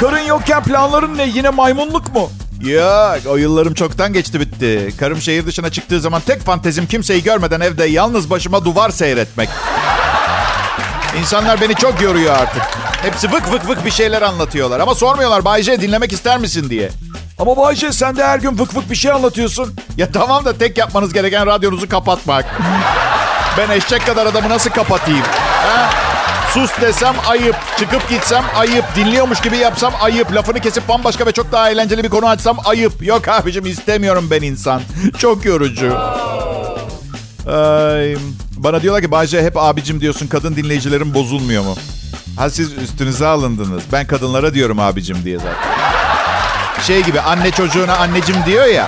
karın 0.01 0.19
yokken 0.19 0.63
planların 0.63 1.19
ne? 1.19 1.25
Yine 1.25 1.51
maymunluk 1.51 2.15
mu? 2.15 2.31
Yok 2.63 3.19
o 3.29 3.37
yıllarım 3.37 3.75
çoktan 3.75 4.13
geçti 4.13 4.41
bitti. 4.41 4.93
Karım 5.01 5.21
şehir 5.21 5.47
dışına 5.47 5.71
çıktığı 5.71 6.01
zaman 6.01 6.21
tek 6.27 6.43
fantezim 6.43 6.87
kimseyi 6.87 7.23
görmeden 7.23 7.61
evde 7.61 7.85
yalnız 7.85 8.31
başıma 8.31 8.65
duvar 8.65 8.91
seyretmek. 8.91 9.49
İnsanlar 11.21 11.61
beni 11.61 11.75
çok 11.75 12.01
yoruyor 12.03 12.35
artık. 12.37 12.63
Hepsi 13.03 13.33
vık 13.33 13.53
vık 13.53 13.69
vık 13.69 13.85
bir 13.85 13.91
şeyler 13.91 14.23
anlatıyorlar. 14.23 14.81
Ama 14.81 14.95
sormuyorlar 14.95 15.45
Bay 15.45 15.63
J 15.63 15.81
dinlemek 15.81 16.13
ister 16.13 16.39
misin 16.39 16.71
diye. 16.71 16.91
Ama 17.39 17.57
Bayce 17.57 17.93
sen 17.93 18.17
de 18.17 18.25
her 18.25 18.39
gün 18.39 18.59
vık 18.59 18.77
vık 18.77 18.91
bir 18.91 18.97
şey 18.97 19.13
anlatıyorsun. 19.13 19.75
Ya 19.97 20.13
tamam 20.13 20.45
da 20.45 20.59
tek 20.59 20.79
yapmanız 20.79 21.13
gereken 21.13 21.47
radyonuzu 21.47 21.89
kapatmak. 21.89 22.45
Ben 23.59 23.71
eşek 23.71 24.07
kadar 24.07 24.27
adamı 24.27 24.49
nasıl 24.49 24.71
kapatayım? 24.71 25.23
Ha? 25.67 25.91
Sus 26.55 26.71
desem 26.81 27.15
ayıp. 27.29 27.57
Çıkıp 27.79 28.09
gitsem 28.09 28.45
ayıp. 28.57 28.85
Dinliyormuş 28.97 29.41
gibi 29.41 29.57
yapsam 29.57 29.93
ayıp. 30.01 30.35
Lafını 30.35 30.61
kesip 30.61 30.89
bambaşka 30.89 31.27
ve 31.27 31.33
çok 31.33 31.53
daha 31.53 31.71
eğlenceli 31.71 32.05
bir 32.05 32.09
konu 32.09 32.29
açsam 32.29 32.59
ayıp. 32.65 33.07
Yok 33.07 33.29
abicim 33.29 33.67
istemiyorum 33.67 34.29
ben 34.31 34.43
insan. 34.43 34.83
Çok 35.19 35.45
yorucu. 35.45 35.99
Ay, 37.49 38.17
bana 38.57 38.83
diyorlar 38.83 39.03
ki 39.03 39.11
Bayce 39.11 39.43
hep 39.43 39.57
abicim 39.57 40.01
diyorsun. 40.01 40.27
Kadın 40.27 40.57
dinleyicilerin 40.57 41.15
bozulmuyor 41.15 41.65
mu? 41.65 41.75
Ha 42.39 42.51
siz 42.51 42.73
üstünüze 42.73 43.27
alındınız. 43.27 43.83
Ben 43.93 44.07
kadınlara 44.07 44.55
diyorum 44.55 44.79
abicim 44.79 45.17
diye 45.25 45.39
zaten. 45.39 45.79
Şey 46.83 47.03
gibi 47.03 47.21
anne 47.21 47.51
çocuğuna 47.51 47.97
annecim 47.97 48.37
diyor 48.47 48.65
ya. 48.67 48.87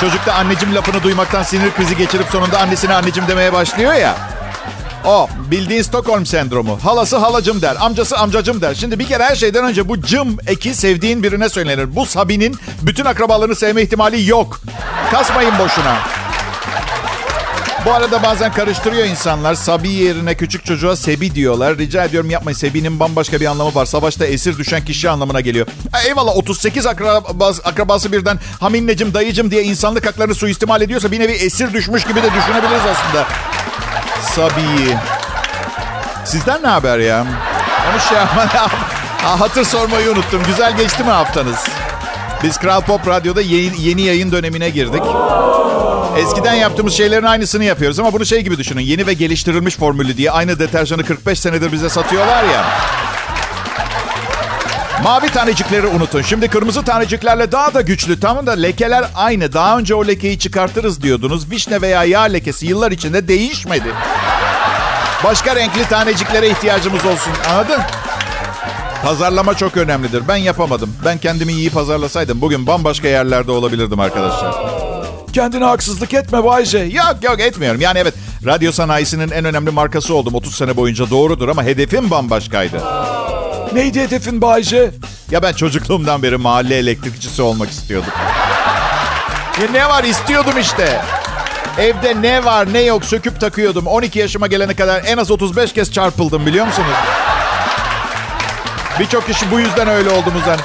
Çocuk 0.00 0.26
da 0.26 0.34
annecim 0.34 0.74
lafını 0.74 1.02
duymaktan 1.02 1.42
sinir 1.42 1.70
krizi 1.70 1.96
geçirip 1.96 2.26
sonunda 2.26 2.60
annesine 2.60 2.94
annecim 2.94 3.28
demeye 3.28 3.52
başlıyor 3.52 3.92
ya. 3.92 4.16
O 5.04 5.28
bildiğin 5.50 5.82
Stockholm 5.82 6.26
sendromu. 6.26 6.78
Halası 6.82 7.16
halacım 7.16 7.62
der, 7.62 7.76
amcası 7.80 8.18
amcacım 8.18 8.60
der. 8.60 8.74
Şimdi 8.74 8.98
bir 8.98 9.06
kere 9.06 9.24
her 9.24 9.36
şeyden 9.36 9.64
önce 9.64 9.88
bu 9.88 10.02
cım 10.02 10.36
eki 10.46 10.74
sevdiğin 10.74 11.22
birine 11.22 11.48
söylenir. 11.48 11.96
Bu 11.96 12.06
Sabi'nin 12.06 12.56
bütün 12.82 13.04
akrabalarını 13.04 13.54
sevme 13.54 13.82
ihtimali 13.82 14.30
yok. 14.30 14.60
Kasmayın 15.10 15.58
boşuna. 15.58 16.17
Bu 17.88 17.92
arada 17.94 18.22
bazen 18.22 18.52
karıştırıyor 18.52 19.06
insanlar. 19.06 19.54
Sabi 19.54 19.88
yerine 19.88 20.34
küçük 20.34 20.64
çocuğa 20.64 20.96
Sebi 20.96 21.34
diyorlar. 21.34 21.78
Rica 21.78 22.04
ediyorum 22.04 22.30
yapmayın. 22.30 22.56
Sebi'nin 22.56 23.00
bambaşka 23.00 23.40
bir 23.40 23.46
anlamı 23.46 23.74
var. 23.74 23.86
Savaşta 23.86 24.26
esir 24.26 24.58
düşen 24.58 24.84
kişi 24.84 25.10
anlamına 25.10 25.40
geliyor. 25.40 25.66
Eyvallah 26.06 26.36
38 26.36 26.86
akrabası, 26.86 27.62
akrabası 27.64 28.12
birden 28.12 28.38
haminnecim, 28.60 29.14
dayıcım 29.14 29.50
diye 29.50 29.62
insanlık 29.62 30.06
haklarını 30.06 30.34
suistimal 30.34 30.82
ediyorsa 30.82 31.12
bir 31.12 31.20
nevi 31.20 31.32
esir 31.32 31.72
düşmüş 31.72 32.04
gibi 32.04 32.22
de 32.22 32.30
düşünebiliriz 32.34 32.82
aslında. 32.90 33.26
Sabi'yi. 34.22 34.96
Sizden 36.24 36.62
ne 36.62 36.68
haber 36.68 36.98
ya? 36.98 37.26
Onu 37.92 38.00
şey 38.00 38.18
yapma. 38.18 38.48
Hatır 39.40 39.64
sormayı 39.64 40.10
unuttum. 40.10 40.42
Güzel 40.46 40.76
geçti 40.76 41.04
mi 41.04 41.10
haftanız? 41.10 41.64
Biz 42.42 42.58
Kral 42.58 42.80
Pop 42.80 43.08
Radyo'da 43.08 43.40
yeni, 43.40 43.82
yeni 43.82 44.02
yayın 44.02 44.32
dönemine 44.32 44.70
girdik. 44.70 45.02
Eskiden 46.16 46.54
yaptığımız 46.54 46.92
şeylerin 46.94 47.24
aynısını 47.24 47.64
yapıyoruz 47.64 47.98
ama 47.98 48.12
bunu 48.12 48.26
şey 48.26 48.40
gibi 48.40 48.58
düşünün. 48.58 48.80
Yeni 48.80 49.06
ve 49.06 49.12
geliştirilmiş 49.12 49.76
formülü 49.76 50.16
diye 50.16 50.30
aynı 50.30 50.58
deterjanı 50.58 51.04
45 51.04 51.40
senedir 51.40 51.72
bize 51.72 51.88
satıyorlar 51.88 52.44
ya. 52.44 52.64
Mavi 55.02 55.28
tanecikleri 55.28 55.86
unutun. 55.86 56.22
Şimdi 56.22 56.48
kırmızı 56.48 56.82
taneciklerle 56.84 57.52
daha 57.52 57.74
da 57.74 57.80
güçlü. 57.80 58.20
Tamam 58.20 58.46
da 58.46 58.52
lekeler 58.52 59.04
aynı. 59.14 59.52
Daha 59.52 59.78
önce 59.78 59.94
o 59.94 60.06
lekeyi 60.06 60.38
çıkartırız 60.38 61.02
diyordunuz. 61.02 61.50
Vişne 61.50 61.82
veya 61.82 62.04
yağ 62.04 62.22
lekesi 62.22 62.66
yıllar 62.66 62.92
içinde 62.92 63.28
değişmedi. 63.28 63.88
Başka 65.24 65.56
renkli 65.56 65.84
taneciklere 65.84 66.48
ihtiyacımız 66.48 67.06
olsun. 67.06 67.32
Anladın? 67.50 67.80
Pazarlama 69.04 69.54
çok 69.54 69.76
önemlidir. 69.76 70.22
Ben 70.28 70.36
yapamadım. 70.36 70.94
Ben 71.04 71.18
kendimi 71.18 71.52
iyi 71.52 71.70
pazarlasaydım 71.70 72.40
bugün 72.40 72.66
bambaşka 72.66 73.08
yerlerde 73.08 73.50
olabilirdim 73.52 74.00
arkadaşlar. 74.00 74.77
Kendine 75.38 75.64
haksızlık 75.64 76.14
etme 76.14 76.44
Bayce. 76.44 76.78
Yok 76.78 77.16
yok 77.22 77.40
etmiyorum. 77.40 77.80
Yani 77.80 77.98
evet 77.98 78.14
radyo 78.46 78.72
sanayisinin 78.72 79.30
en 79.30 79.44
önemli 79.44 79.70
markası 79.70 80.14
oldum 80.14 80.34
30 80.34 80.54
sene 80.54 80.76
boyunca 80.76 81.10
doğrudur 81.10 81.48
ama 81.48 81.62
hedefim 81.64 82.10
bambaşkaydı. 82.10 82.82
Neydi 83.72 84.00
hedefin 84.00 84.42
Bayce? 84.42 84.90
Ya 85.30 85.42
ben 85.42 85.52
çocukluğumdan 85.52 86.22
beri 86.22 86.36
mahalle 86.36 86.76
elektrikçisi 86.76 87.42
olmak 87.42 87.70
istiyordum. 87.70 88.10
Ya 89.62 89.70
ne 89.72 89.88
var 89.88 90.04
istiyordum 90.04 90.58
işte. 90.60 91.00
Evde 91.78 92.22
ne 92.22 92.44
var 92.44 92.72
ne 92.72 92.80
yok 92.80 93.04
söküp 93.04 93.40
takıyordum. 93.40 93.86
12 93.86 94.18
yaşıma 94.18 94.46
gelene 94.46 94.74
kadar 94.74 95.02
en 95.06 95.16
az 95.18 95.30
35 95.30 95.72
kez 95.72 95.92
çarpıldım 95.92 96.46
biliyor 96.46 96.66
musunuz? 96.66 96.96
Birçok 99.00 99.26
kişi 99.26 99.50
bu 99.50 99.60
yüzden 99.60 99.88
öyle 99.88 100.10
olduğumuz 100.10 100.42
hani. 100.42 100.60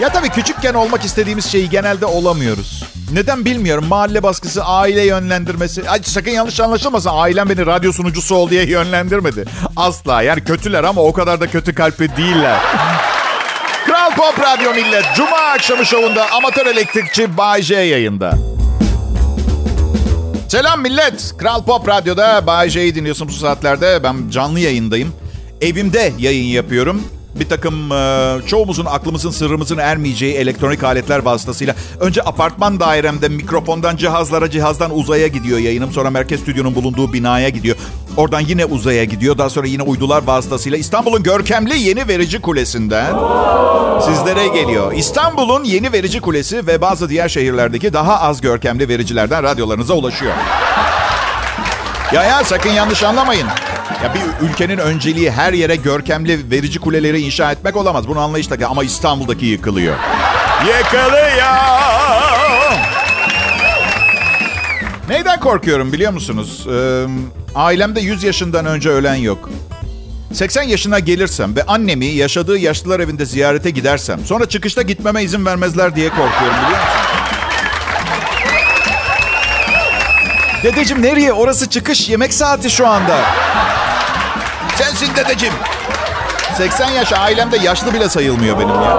Ya 0.00 0.12
tabii 0.12 0.28
küçükken 0.28 0.74
olmak 0.74 1.04
istediğimiz 1.04 1.46
şeyi 1.46 1.70
genelde 1.70 2.06
olamıyoruz. 2.06 2.84
Neden 3.12 3.44
bilmiyorum. 3.44 3.86
Mahalle 3.88 4.22
baskısı, 4.22 4.64
aile 4.64 5.06
yönlendirmesi. 5.06 5.90
Ay, 5.90 6.00
sakın 6.02 6.30
yanlış 6.30 6.60
anlaşılmasın. 6.60 7.10
Ailem 7.12 7.48
beni 7.48 7.66
radyo 7.66 7.92
sunucusu 7.92 8.34
ol 8.34 8.50
diye 8.50 8.66
yönlendirmedi. 8.66 9.44
Asla. 9.76 10.22
Yani 10.22 10.44
kötüler 10.44 10.84
ama 10.84 11.00
o 11.00 11.12
kadar 11.12 11.40
da 11.40 11.46
kötü 11.46 11.74
kalpli 11.74 12.16
değiller. 12.16 12.60
Kral 13.86 14.10
Pop 14.16 14.40
Radyo 14.40 14.74
Millet. 14.74 15.04
Cuma 15.16 15.36
akşamı 15.36 15.86
şovunda 15.86 16.30
amatör 16.32 16.66
elektrikçi 16.66 17.36
Bay 17.36 17.62
J 17.62 17.74
yayında. 17.74 18.34
Selam 20.48 20.82
millet. 20.82 21.34
Kral 21.38 21.62
Pop 21.62 21.88
Radyo'da 21.88 22.46
Bay 22.46 22.68
J'yi 22.68 22.94
dinliyorsun 22.94 23.28
bu 23.28 23.32
saatlerde. 23.32 24.02
Ben 24.02 24.30
canlı 24.30 24.60
yayındayım. 24.60 25.12
Evimde 25.60 26.12
yayın 26.18 26.44
yapıyorum 26.44 27.17
bir 27.40 27.48
takım 27.48 27.92
e, 27.92 28.36
çoğumuzun 28.46 28.84
aklımızın 28.84 29.30
sırrımızın 29.30 29.78
ermeyeceği 29.78 30.34
elektronik 30.34 30.84
aletler 30.84 31.18
vasıtasıyla 31.18 31.74
önce 32.00 32.22
apartman 32.22 32.80
dairemde 32.80 33.28
mikrofondan 33.28 33.96
cihazlara 33.96 34.50
cihazdan 34.50 34.98
uzaya 34.98 35.26
gidiyor 35.26 35.58
yayınım. 35.58 35.92
Sonra 35.92 36.10
merkez 36.10 36.40
stüdyonun 36.40 36.74
bulunduğu 36.74 37.12
binaya 37.12 37.48
gidiyor. 37.48 37.76
Oradan 38.16 38.40
yine 38.40 38.64
uzaya 38.64 39.04
gidiyor. 39.04 39.38
Daha 39.38 39.50
sonra 39.50 39.66
yine 39.66 39.82
uydular 39.82 40.22
vasıtasıyla 40.26 40.78
İstanbul'un 40.78 41.22
görkemli 41.22 41.78
yeni 41.78 42.08
verici 42.08 42.40
kulesinden 42.40 43.14
sizlere 44.00 44.48
geliyor. 44.48 44.92
İstanbul'un 44.92 45.64
yeni 45.64 45.92
verici 45.92 46.20
kulesi 46.20 46.66
ve 46.66 46.80
bazı 46.80 47.08
diğer 47.08 47.28
şehirlerdeki 47.28 47.92
daha 47.92 48.20
az 48.20 48.40
görkemli 48.40 48.88
vericilerden 48.88 49.42
radyolarınıza 49.42 49.94
ulaşıyor. 49.94 50.32
Ya 52.12 52.24
ya 52.24 52.44
sakın 52.44 52.70
yanlış 52.70 53.02
anlamayın. 53.02 53.46
Ya 54.02 54.14
bir 54.14 54.46
ülkenin 54.48 54.78
önceliği 54.78 55.30
her 55.30 55.52
yere 55.52 55.76
görkemli 55.76 56.50
verici 56.50 56.78
kuleleri 56.78 57.20
inşa 57.20 57.52
etmek 57.52 57.76
olamaz. 57.76 58.08
Bunu 58.08 58.20
anlayışla 58.20 58.68
ama 58.68 58.84
İstanbul'daki 58.84 59.46
yıkılıyor. 59.46 59.96
Yıkılıyor. 60.66 61.54
Neyden 65.08 65.40
korkuyorum 65.40 65.92
biliyor 65.92 66.12
musunuz? 66.12 66.66
Ee, 66.72 67.06
ailemde 67.54 68.00
100 68.00 68.22
yaşından 68.24 68.66
önce 68.66 68.90
ölen 68.90 69.14
yok. 69.14 69.50
80 70.32 70.62
yaşına 70.62 70.98
gelirsem 70.98 71.56
ve 71.56 71.62
annemi 71.62 72.06
yaşadığı 72.06 72.58
yaşlılar 72.58 73.00
evinde 73.00 73.26
ziyarete 73.26 73.70
gidersem... 73.70 74.24
...sonra 74.24 74.48
çıkışta 74.48 74.82
gitmeme 74.82 75.22
izin 75.22 75.46
vermezler 75.46 75.96
diye 75.96 76.08
korkuyorum 76.08 76.56
biliyor 76.66 76.80
musun? 76.80 77.18
Dedeciğim 80.62 81.02
nereye? 81.02 81.32
Orası 81.32 81.70
çıkış 81.70 82.08
yemek 82.08 82.34
saati 82.34 82.70
şu 82.70 82.86
anda. 82.86 83.20
Sensin 84.78 85.16
dedeciğim. 85.16 85.54
80 86.56 86.90
yaş 86.90 87.12
ailemde 87.12 87.56
yaşlı 87.56 87.94
bile 87.94 88.08
sayılmıyor 88.08 88.58
benim 88.58 88.68
ya. 88.68 88.96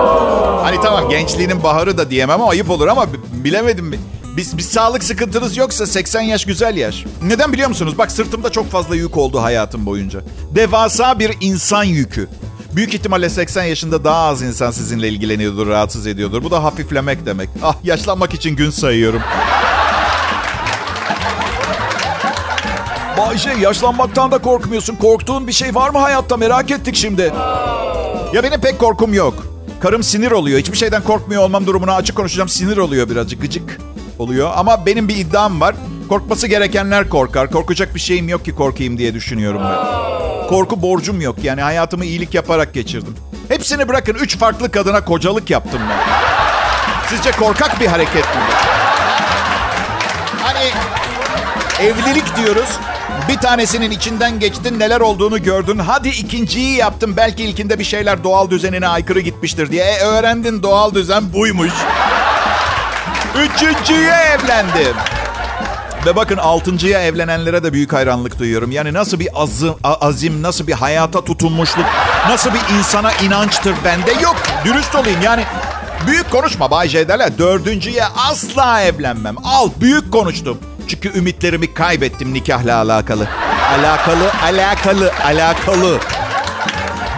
Hani 0.63 0.81
tamam 0.83 1.09
gençliğinin 1.09 1.63
baharı 1.63 1.97
da 1.97 2.09
diyemem 2.09 2.41
ama 2.41 2.51
ayıp 2.51 2.69
olur 2.69 2.87
ama 2.87 3.05
bilemedim. 3.31 3.95
Biz, 4.37 4.57
bir 4.57 4.63
sağlık 4.63 5.03
sıkıntınız 5.03 5.57
yoksa 5.57 5.85
80 5.85 6.21
yaş 6.21 6.45
güzel 6.45 6.77
yaş. 6.77 7.05
Neden 7.23 7.53
biliyor 7.53 7.69
musunuz? 7.69 7.97
Bak 7.97 8.11
sırtımda 8.11 8.49
çok 8.51 8.71
fazla 8.71 8.95
yük 8.95 9.17
oldu 9.17 9.41
hayatım 9.41 9.85
boyunca. 9.85 10.21
Devasa 10.55 11.19
bir 11.19 11.37
insan 11.41 11.83
yükü. 11.83 12.27
Büyük 12.75 12.93
ihtimalle 12.93 13.29
80 13.29 13.63
yaşında 13.63 14.03
daha 14.03 14.27
az 14.27 14.41
insan 14.41 14.71
sizinle 14.71 15.09
ilgileniyordur, 15.09 15.67
rahatsız 15.67 16.07
ediyordur. 16.07 16.43
Bu 16.43 16.51
da 16.51 16.63
hafiflemek 16.63 17.25
demek. 17.25 17.49
Ah 17.63 17.75
yaşlanmak 17.83 18.33
için 18.33 18.55
gün 18.55 18.69
sayıyorum. 18.69 19.21
Bayce 23.19 23.51
yaşlanmaktan 23.61 24.31
da 24.31 24.37
korkmuyorsun. 24.37 24.95
Korktuğun 24.95 25.47
bir 25.47 25.51
şey 25.51 25.75
var 25.75 25.89
mı 25.89 25.97
hayatta 25.99 26.37
merak 26.37 26.71
ettik 26.71 26.95
şimdi. 26.95 27.33
Ya 28.33 28.43
benim 28.43 28.61
pek 28.61 28.79
korkum 28.79 29.13
yok. 29.13 29.33
Karım 29.81 30.03
sinir 30.03 30.31
oluyor. 30.31 30.59
Hiçbir 30.59 30.77
şeyden 30.77 31.01
korkmuyor 31.03 31.43
olmam 31.43 31.67
durumuna 31.67 31.95
açık 31.95 32.15
konuşacağım. 32.15 32.49
Sinir 32.49 32.77
oluyor 32.77 33.09
birazcık. 33.09 33.41
Gıcık 33.41 33.77
oluyor. 34.19 34.51
Ama 34.55 34.85
benim 34.85 35.07
bir 35.07 35.15
iddiam 35.15 35.61
var. 35.61 35.75
Korkması 36.09 36.47
gerekenler 36.47 37.09
korkar. 37.09 37.51
Korkacak 37.51 37.95
bir 37.95 37.99
şeyim 37.99 38.29
yok 38.29 38.45
ki 38.45 38.55
korkayım 38.55 38.97
diye 38.97 39.13
düşünüyorum 39.13 39.61
ben. 39.63 40.47
Korku 40.47 40.81
borcum 40.81 41.21
yok. 41.21 41.35
Yani 41.43 41.61
hayatımı 41.61 42.05
iyilik 42.05 42.33
yaparak 42.33 42.73
geçirdim. 42.73 43.15
Hepsini 43.49 43.87
bırakın. 43.87 44.13
Üç 44.13 44.37
farklı 44.37 44.71
kadına 44.71 45.05
kocalık 45.05 45.49
yaptım 45.49 45.81
ben. 45.89 45.99
Sizce 47.09 47.31
korkak 47.31 47.79
bir 47.79 47.87
hareket 47.87 48.25
mi? 48.25 48.41
Hani 50.43 50.71
evlilik 51.81 52.37
diyoruz. 52.37 52.69
Bir 53.29 53.37
tanesinin 53.37 53.91
içinden 53.91 54.39
geçtin, 54.39 54.79
neler 54.79 54.99
olduğunu 54.99 55.43
gördün. 55.43 55.79
Hadi 55.79 56.09
ikinciyi 56.09 56.75
yaptın. 56.75 57.17
Belki 57.17 57.43
ilkinde 57.43 57.79
bir 57.79 57.83
şeyler 57.83 58.23
doğal 58.23 58.49
düzenine 58.49 58.87
aykırı 58.87 59.19
gitmiştir 59.19 59.71
diye. 59.71 59.83
E, 59.83 59.99
öğrendin 59.99 60.63
doğal 60.63 60.93
düzen 60.93 61.33
buymuş. 61.33 61.71
Üçüncüye 63.35 64.13
evlendim. 64.13 64.95
Ve 66.05 66.15
bakın 66.15 66.37
altıncıya 66.37 67.01
evlenenlere 67.01 67.63
de 67.63 67.73
büyük 67.73 67.93
hayranlık 67.93 68.39
duyuyorum. 68.39 68.71
Yani 68.71 68.93
nasıl 68.93 69.19
bir 69.19 69.29
azim, 69.35 69.73
azim, 69.83 70.43
nasıl 70.43 70.67
bir 70.67 70.73
hayata 70.73 71.23
tutunmuşluk, 71.23 71.85
nasıl 72.29 72.49
bir 72.53 72.77
insana 72.77 73.11
inançtır 73.13 73.75
bende 73.85 74.11
yok. 74.11 74.35
Dürüst 74.65 74.95
olayım 74.95 75.21
yani 75.21 75.43
büyük 76.07 76.31
konuşma 76.31 76.71
Bay 76.71 76.89
J 76.89 77.07
derler. 77.07 77.37
Dördüncüye 77.37 78.05
asla 78.05 78.81
evlenmem. 78.81 79.35
Al 79.43 79.69
büyük 79.81 80.11
konuştum. 80.11 80.57
Çünkü 80.89 81.17
ümitlerimi 81.17 81.73
kaybettim 81.73 82.33
nikahla 82.33 82.75
alakalı. 82.75 83.27
Alakalı, 83.79 84.31
alakalı, 84.43 85.11
alakalı. 85.25 85.99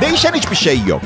Değişen 0.02 0.34
hiçbir 0.34 0.56
şey 0.56 0.80
yok. 0.88 1.02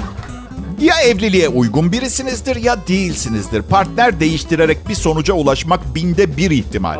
Ya 0.81 1.01
evliliğe 1.01 1.49
uygun 1.49 1.91
birisinizdir 1.91 2.55
ya 2.55 2.87
değilsinizdir. 2.87 3.61
Partner 3.61 4.19
değiştirerek 4.19 4.89
bir 4.89 4.95
sonuca 4.95 5.33
ulaşmak 5.33 5.95
binde 5.95 6.37
bir 6.37 6.51
ihtimal. 6.51 6.99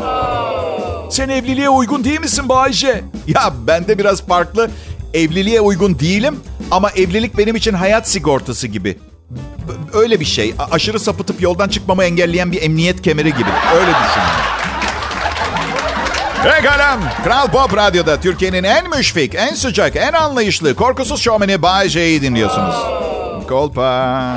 Sen 1.11 1.29
evliliğe 1.29 1.69
uygun 1.69 2.03
değil 2.03 2.19
misin 2.19 2.49
Bayce? 2.49 3.03
Ya 3.27 3.53
bende 3.67 3.97
biraz 3.97 4.25
farklı. 4.27 4.71
Evliliğe 5.13 5.61
uygun 5.61 5.99
değilim 5.99 6.39
ama 6.71 6.91
evlilik 6.91 7.37
benim 7.37 7.55
için 7.55 7.73
hayat 7.73 8.09
sigortası 8.09 8.67
gibi. 8.67 8.97
Öyle 9.93 10.19
bir 10.19 10.25
şey. 10.25 10.53
Aşırı 10.71 10.99
sapıtıp 10.99 11.41
yoldan 11.41 11.69
çıkmamı 11.69 12.03
engelleyen 12.03 12.51
bir 12.51 12.61
emniyet 12.61 13.01
kemeri 13.01 13.33
gibi. 13.33 13.49
Öyle 13.75 13.91
düşünün. 13.91 14.54
Pekala. 16.45 16.99
Kral 17.23 17.47
Pop 17.47 17.77
Radyo'da 17.77 18.19
Türkiye'nin 18.19 18.63
en 18.63 18.89
müşfik, 18.89 19.35
en 19.35 19.53
sıcak, 19.53 19.95
en 19.95 20.13
anlayışlı, 20.13 20.75
korkusuz 20.75 21.21
şovmeni 21.21 21.61
Bay 21.61 21.89
J'yi 21.89 22.21
dinliyorsunuz. 22.21 22.75
Kolpa. 23.49 24.33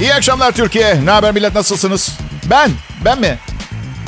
İyi 0.00 0.14
akşamlar 0.14 0.52
Türkiye. 0.52 1.06
Ne 1.06 1.10
haber 1.10 1.32
millet 1.32 1.54
nasılsınız? 1.54 2.18
Ben, 2.50 2.70
ben 3.04 3.20
mi? 3.20 3.38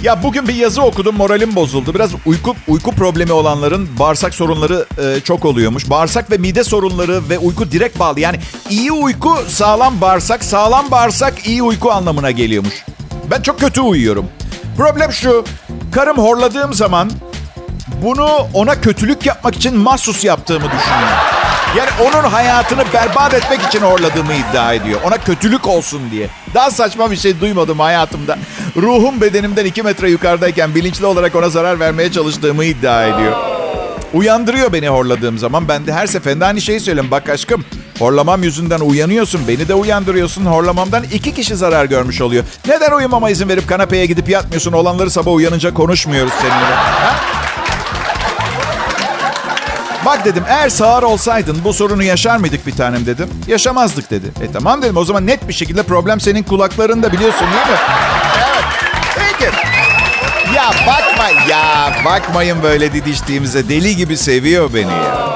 Ya 0.02 0.22
bugün 0.22 0.48
bir 0.48 0.54
yazı 0.54 0.82
okudum 0.82 1.16
moralim 1.16 1.56
bozuldu. 1.56 1.94
Biraz 1.94 2.10
uyku 2.26 2.54
uyku 2.68 2.92
problemi 2.92 3.32
olanların 3.32 3.88
bağırsak 3.98 4.34
sorunları 4.34 4.86
e, 4.98 5.20
çok 5.20 5.44
oluyormuş. 5.44 5.90
Bağırsak 5.90 6.30
ve 6.30 6.36
mide 6.36 6.64
sorunları 6.64 7.28
ve 7.28 7.38
uyku 7.38 7.72
direkt 7.72 7.98
bağlı. 7.98 8.20
Yani 8.20 8.36
iyi 8.70 8.92
uyku 8.92 9.38
sağlam 9.48 10.00
bağırsak, 10.00 10.44
sağlam 10.44 10.90
bağırsak 10.90 11.46
iyi 11.46 11.62
uyku 11.62 11.92
anlamına 11.92 12.30
geliyormuş. 12.30 12.84
Ben 13.30 13.42
çok 13.42 13.60
kötü 13.60 13.80
uyuyorum. 13.80 14.26
Problem 14.76 15.12
şu. 15.12 15.44
Karım 15.92 16.18
horladığım 16.18 16.74
zaman 16.74 17.10
bunu 18.02 18.28
ona 18.54 18.80
kötülük 18.80 19.26
yapmak 19.26 19.56
için 19.56 19.76
mahsus 19.76 20.24
yaptığımı 20.24 20.64
düşünüyorum. 20.64 21.47
Yani 21.76 21.90
onun 22.00 22.28
hayatını 22.28 22.84
berbat 22.94 23.34
etmek 23.34 23.62
için 23.62 23.80
horladığımı 23.80 24.32
iddia 24.32 24.74
ediyor. 24.74 25.00
Ona 25.04 25.18
kötülük 25.18 25.66
olsun 25.66 26.00
diye. 26.10 26.28
Daha 26.54 26.70
saçma 26.70 27.10
bir 27.10 27.16
şey 27.16 27.40
duymadım 27.40 27.78
hayatımda. 27.80 28.38
Ruhum 28.76 29.20
bedenimden 29.20 29.64
iki 29.64 29.82
metre 29.82 30.10
yukarıdayken 30.10 30.74
bilinçli 30.74 31.06
olarak 31.06 31.34
ona 31.34 31.48
zarar 31.48 31.80
vermeye 31.80 32.12
çalıştığımı 32.12 32.64
iddia 32.64 33.04
ediyor. 33.06 33.32
Uyandırıyor 34.14 34.72
beni 34.72 34.88
horladığım 34.88 35.38
zaman. 35.38 35.68
Ben 35.68 35.86
de 35.86 35.92
her 35.92 36.06
seferinde 36.06 36.44
aynı 36.44 36.60
şeyi 36.60 36.80
söylüyorum. 36.80 37.10
Bak 37.10 37.28
aşkım 37.28 37.64
horlamam 37.98 38.42
yüzünden 38.42 38.80
uyanıyorsun. 38.80 39.40
Beni 39.48 39.68
de 39.68 39.74
uyandırıyorsun. 39.74 40.44
Horlamamdan 40.44 41.04
iki 41.12 41.34
kişi 41.34 41.56
zarar 41.56 41.84
görmüş 41.84 42.20
oluyor. 42.20 42.44
Neden 42.68 42.92
uyumama 42.92 43.30
izin 43.30 43.48
verip 43.48 43.68
kanapeye 43.68 44.06
gidip 44.06 44.28
yatmıyorsun? 44.28 44.72
Olanları 44.72 45.10
sabah 45.10 45.32
uyanınca 45.32 45.74
konuşmuyoruz 45.74 46.32
seninle. 46.40 46.74
Ha? 46.74 47.37
Bak 50.08 50.24
dedim 50.24 50.44
eğer 50.48 50.68
sağır 50.68 51.02
olsaydın 51.02 51.58
bu 51.64 51.72
sorunu 51.72 52.02
yaşar 52.02 52.36
mıydık 52.36 52.66
bir 52.66 52.72
tanem 52.72 53.06
dedim. 53.06 53.28
Yaşamazdık 53.46 54.10
dedi. 54.10 54.26
E 54.42 54.52
tamam 54.52 54.82
dedim 54.82 54.96
o 54.96 55.04
zaman 55.04 55.26
net 55.26 55.48
bir 55.48 55.52
şekilde 55.52 55.82
problem 55.82 56.20
senin 56.20 56.42
kulaklarında 56.42 57.12
biliyorsun 57.12 57.40
değil 57.40 57.66
mi? 57.66 57.82
Evet. 58.38 58.64
Peki. 59.14 59.56
Ya 60.56 60.70
bakma 60.86 61.28
ya 61.50 61.92
bakmayın 62.04 62.62
böyle 62.62 62.92
didiştiğimize 62.92 63.68
deli 63.68 63.96
gibi 63.96 64.16
seviyor 64.16 64.74
beni 64.74 64.90
ya. 64.90 65.28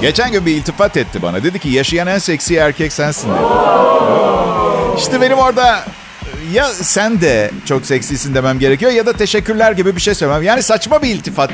Geçen 0.00 0.32
gün 0.32 0.46
bir 0.46 0.56
iltifat 0.56 0.96
etti 0.96 1.22
bana. 1.22 1.42
Dedi 1.42 1.58
ki 1.58 1.68
yaşayan 1.68 2.06
en 2.06 2.18
seksi 2.18 2.56
erkek 2.56 2.92
sensin 2.92 3.28
dedi. 3.28 3.38
İşte 4.98 5.20
benim 5.20 5.38
orada 5.38 5.84
ya 6.52 6.68
sen 6.68 7.20
de 7.20 7.50
çok 7.64 7.86
seksisin 7.86 8.34
demem 8.34 8.58
gerekiyor 8.58 8.92
ya 8.92 9.06
da 9.06 9.12
teşekkürler 9.12 9.72
gibi 9.72 9.96
bir 9.96 10.00
şey 10.00 10.14
söylemem. 10.14 10.42
Yani 10.42 10.62
saçma 10.62 11.02
bir 11.02 11.08
iltifat. 11.08 11.50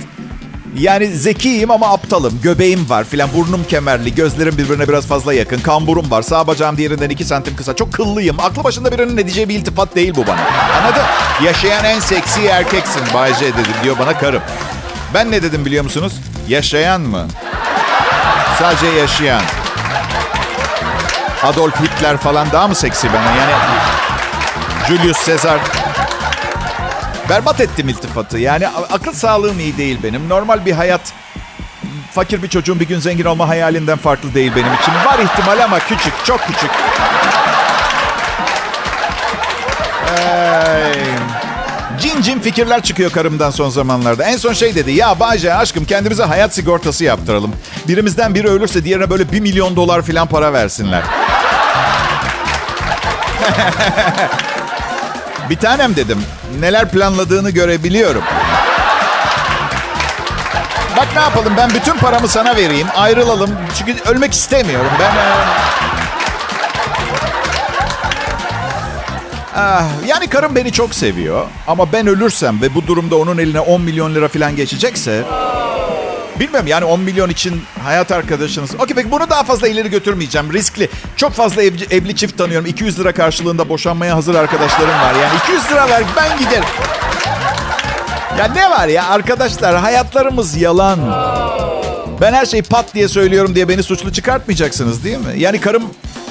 Yani 0.79 1.07
zekiyim 1.07 1.71
ama 1.71 1.93
aptalım. 1.93 2.41
Göbeğim 2.43 2.91
var 2.91 3.05
filan. 3.05 3.29
Burnum 3.35 3.65
kemerli. 3.65 4.15
Gözlerim 4.15 4.59
birbirine 4.59 4.89
biraz 4.89 5.07
fazla 5.07 5.35
yakın. 5.35 5.59
Kamburum 5.59 6.11
var. 6.11 6.23
Sağ 6.23 6.47
bacağım 6.47 6.77
diğerinden 6.77 7.11
iki 7.11 7.25
santim 7.25 7.57
kısa. 7.57 7.77
Çok 7.77 7.93
kıllıyım. 7.93 8.41
Aklı 8.41 8.65
başında 8.65 8.93
birinin 8.93 9.17
edeceği 9.17 9.49
bir 9.49 9.55
iltifat 9.55 9.97
değil 9.97 10.13
bu 10.17 10.27
bana. 10.27 10.41
Anladın? 10.81 11.03
Yaşayan 11.45 11.85
en 11.85 12.01
seksi 12.01 12.47
erkeksin 12.47 13.03
Bay 13.15 13.35
J 13.35 13.41
dedim 13.41 13.75
diyor 13.85 13.99
bana 13.99 14.19
karım. 14.19 14.43
Ben 15.15 15.31
ne 15.31 15.43
dedim 15.43 15.65
biliyor 15.65 15.85
musunuz? 15.85 16.13
Yaşayan 16.49 17.01
mı? 17.01 17.27
Sadece 18.59 18.87
yaşayan. 18.87 19.43
Adolf 21.43 21.81
Hitler 21.81 22.17
falan 22.17 22.53
daha 22.53 22.69
mı 22.69 22.75
seksi 22.75 23.09
bana? 23.09 23.37
Yani 23.37 23.53
Julius 24.89 25.27
Caesar 25.27 25.61
Berbat 27.31 27.61
ettim 27.61 27.88
iltifatı. 27.88 28.38
Yani 28.38 28.69
akıl 28.69 29.12
sağlığım 29.12 29.61
iyi 29.61 29.77
değil 29.77 29.99
benim. 30.03 30.29
Normal 30.29 30.66
bir 30.66 30.73
hayat 30.73 31.01
fakir 32.12 32.43
bir 32.43 32.49
çocuğun 32.49 32.81
bir 32.81 32.88
gün 32.88 32.99
zengin 32.99 33.25
olma 33.25 33.49
hayalinden 33.49 33.99
farklı 33.99 34.35
değil 34.35 34.53
benim 34.57 34.75
için. 34.75 34.93
Var 34.93 35.19
ihtimal 35.19 35.64
ama 35.64 35.79
küçük, 35.79 36.12
çok 36.25 36.40
küçük. 36.40 36.71
Ay. 40.19 40.93
Cin 42.01 42.23
cin 42.23 42.40
fikirler 42.40 42.83
çıkıyor 42.83 43.12
karımdan 43.12 43.51
son 43.51 43.69
zamanlarda. 43.69 44.25
En 44.25 44.37
son 44.37 44.53
şey 44.53 44.75
dedi. 44.75 44.93
Ya 44.93 45.21
Bayce 45.21 45.55
aşkım 45.55 45.85
kendimize 45.85 46.25
hayat 46.25 46.55
sigortası 46.55 47.05
yaptıralım. 47.05 47.53
Birimizden 47.88 48.35
biri 48.35 48.49
ölürse 48.49 48.85
diğerine 48.85 49.11
böyle 49.11 49.33
bir 49.33 49.40
milyon 49.40 49.77
dolar 49.77 50.03
falan 50.03 50.27
para 50.27 50.53
versinler. 50.53 51.03
Bir 55.51 55.57
tanem 55.57 55.97
dedim. 55.97 56.25
Neler 56.59 56.91
planladığını 56.91 57.51
görebiliyorum. 57.51 58.23
Bak 60.97 61.09
ne 61.15 61.21
yapalım 61.21 61.53
ben 61.57 61.71
bütün 61.71 61.97
paramı 61.97 62.29
sana 62.29 62.57
vereyim. 62.57 62.87
Ayrılalım. 62.97 63.51
Çünkü 63.79 63.97
ölmek 64.11 64.33
istemiyorum. 64.33 64.91
Ben... 65.01 65.07
e, 65.07 65.21
Ah, 69.57 69.83
yani 70.07 70.27
karım 70.27 70.55
beni 70.57 70.73
çok 70.73 70.95
seviyor. 70.95 71.47
Ama 71.67 71.93
ben 71.93 72.07
ölürsem 72.07 72.63
ve 72.63 72.75
bu 72.75 72.87
durumda 72.87 73.17
onun 73.17 73.39
eline 73.39 73.61
10 73.61 73.81
milyon 73.83 74.15
lira 74.15 74.29
falan 74.29 74.57
geçecekse... 74.57 75.23
Bilmiyorum 76.40 76.66
yani 76.66 76.85
10 76.85 77.00
milyon 77.00 77.31
için 77.31 77.62
hayat 77.85 78.12
arkadaşınız. 78.12 78.74
Okey 78.74 78.96
peki 78.96 79.11
bunu 79.11 79.31
daha 79.31 79.42
fazla 79.42 79.68
ileri 79.68 79.90
götürmeyeceğim. 79.90 80.53
Riskli. 80.53 80.88
Çok 81.16 81.33
fazla 81.33 81.62
evli, 81.62 81.87
evli 81.90 82.16
çift 82.16 82.38
tanıyorum. 82.38 82.66
200 82.66 82.98
lira 82.98 83.12
karşılığında 83.12 83.68
boşanmaya 83.68 84.16
hazır 84.16 84.35
arkadaşlarım 84.35 84.88
var. 85.00 85.14
Yani 85.22 85.33
200 85.44 85.70
lira 85.70 85.88
ver 85.88 86.03
ben 86.16 86.38
giderim. 86.38 86.64
Ya 88.38 88.44
ne 88.55 88.70
var 88.70 88.88
ya 88.88 89.09
arkadaşlar 89.09 89.76
hayatlarımız 89.76 90.57
yalan. 90.57 90.98
Ben 92.20 92.33
her 92.33 92.46
şeyi 92.46 92.62
pat 92.62 92.94
diye 92.94 93.09
söylüyorum 93.09 93.55
diye 93.55 93.68
beni 93.68 93.83
suçlu 93.83 94.12
çıkartmayacaksınız 94.12 95.05
değil 95.05 95.18
mi? 95.18 95.33
Yani 95.37 95.61
karım 95.61 95.83